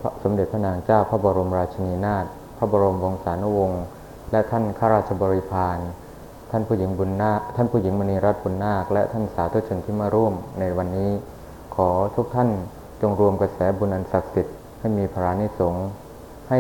[0.02, 2.26] พระสมเด็จพระนางเจ้าพระบรมราชินีนาถ
[2.58, 3.84] พระบรมวงศานุวงศ์
[4.32, 5.78] และท่านข้าราชบริพาร
[6.52, 11.12] ท่านผู้หญิงบุญนาท่านผู้หญิงมณีรัตน์บุญนาค และท่านสาธุชนที่มาร่วมในวันนี้
[11.76, 12.50] ขอทุกท่าน
[13.02, 15.88] จงรวมกระแสบุญอันศักดิ์สิทธิ์ให้มีพรานิสงส์
[16.50, 16.60] ให้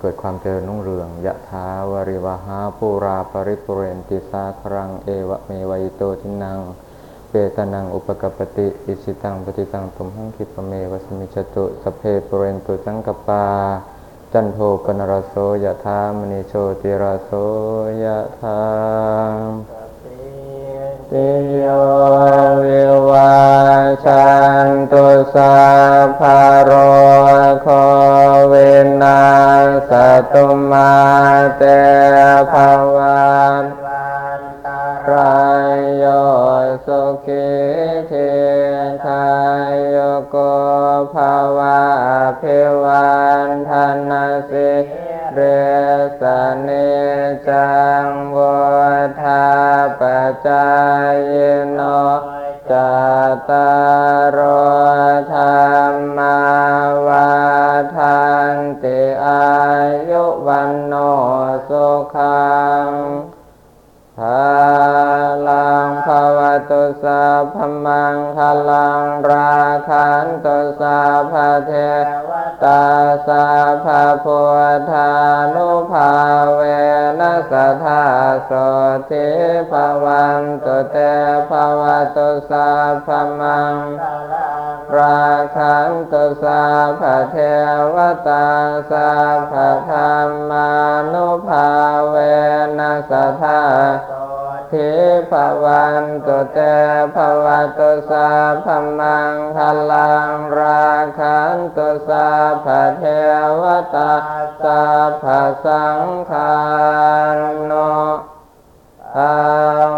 [0.00, 6.58] เกิดความเจริญรุ่งเรืองยะถาวริวหาปูราปริปุเรนติสาครังเอวะเมวัยโตทินัง
[7.28, 13.44] เปตานังอุปกปปติอิชิตังปฏิตังตุมหังคิปะเมวสมิจตุสเพปุเรนตุสังกปา
[14.32, 15.34] จันโทปนรโส
[15.64, 17.30] ยะธามณิโชติราโส
[18.02, 19.79] ยะธา
[21.14, 21.66] ติโย
[22.64, 23.34] วิวา
[24.04, 24.28] ชั
[24.66, 25.56] นตุสั
[26.06, 26.20] พพ
[26.64, 26.70] โร
[27.62, 27.68] โค
[28.52, 29.20] วินา
[29.88, 29.90] ส
[30.32, 30.92] ตุมา
[31.56, 31.62] เต
[32.52, 32.54] ภ
[32.94, 33.28] วั
[33.62, 33.64] น
[34.64, 35.38] ตารา
[35.74, 36.04] ยโย
[36.86, 37.48] สุขิ
[38.08, 38.12] เท
[39.04, 39.26] ทา
[39.70, 39.96] ยโย
[40.30, 40.36] โก
[41.14, 41.80] ภาวะ
[42.40, 43.10] พิวั
[43.46, 43.70] นธ
[44.10, 44.12] น
[44.50, 44.70] สิ
[45.34, 45.38] เร
[46.20, 46.22] ส
[46.62, 46.68] เน
[47.48, 47.79] จัง
[67.44, 68.38] พพมังค
[68.70, 69.56] ลังรา
[69.88, 71.00] คันตุสั
[71.32, 71.34] พ
[71.66, 71.72] เท
[72.28, 72.30] ว
[72.64, 72.84] ตา
[73.26, 73.46] สั
[73.84, 73.86] พ
[74.24, 74.40] พุ
[74.76, 75.10] ทธา
[75.54, 76.10] นุภา
[76.54, 76.60] เว
[77.20, 78.04] นัสทธา
[78.44, 78.50] โส
[79.10, 79.28] ติ
[79.70, 79.72] ภ
[80.04, 80.96] วันตุเต
[81.50, 81.82] ภว
[82.16, 82.70] ตุสั
[83.06, 83.08] พ
[83.40, 83.74] มัง
[84.96, 85.24] รา
[85.56, 86.64] คันตุสั
[87.00, 87.36] พเท
[87.94, 88.46] วตา
[88.90, 89.10] สั
[89.50, 89.52] พ
[89.88, 90.70] ธรรมา
[91.12, 91.68] นุภา
[92.08, 92.14] เว
[92.78, 93.60] นัสทธา
[94.72, 94.92] ทิ
[95.30, 95.32] ภ
[95.64, 96.58] วันตุเต
[97.14, 97.46] ภว
[97.78, 98.66] ตุสัพพ
[98.98, 99.58] มังค
[99.90, 102.28] ลังราคันตุสั
[102.64, 102.66] พ
[102.98, 103.04] เท
[103.60, 103.62] ว
[103.94, 104.14] ตา
[104.62, 104.84] สั
[105.22, 105.24] พ
[105.64, 106.00] สัง
[106.30, 106.54] ฆา
[107.66, 107.72] โน
[109.16, 109.36] อา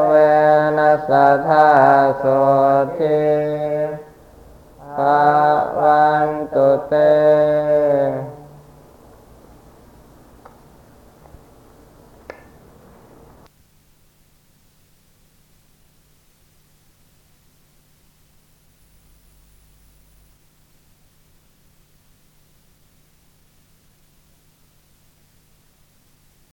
[0.06, 0.12] เว
[0.76, 1.10] นัส
[1.48, 1.68] ธา
[2.18, 2.24] โส
[2.98, 3.22] ทิ
[4.96, 4.98] ภ
[5.80, 6.94] วันตุเต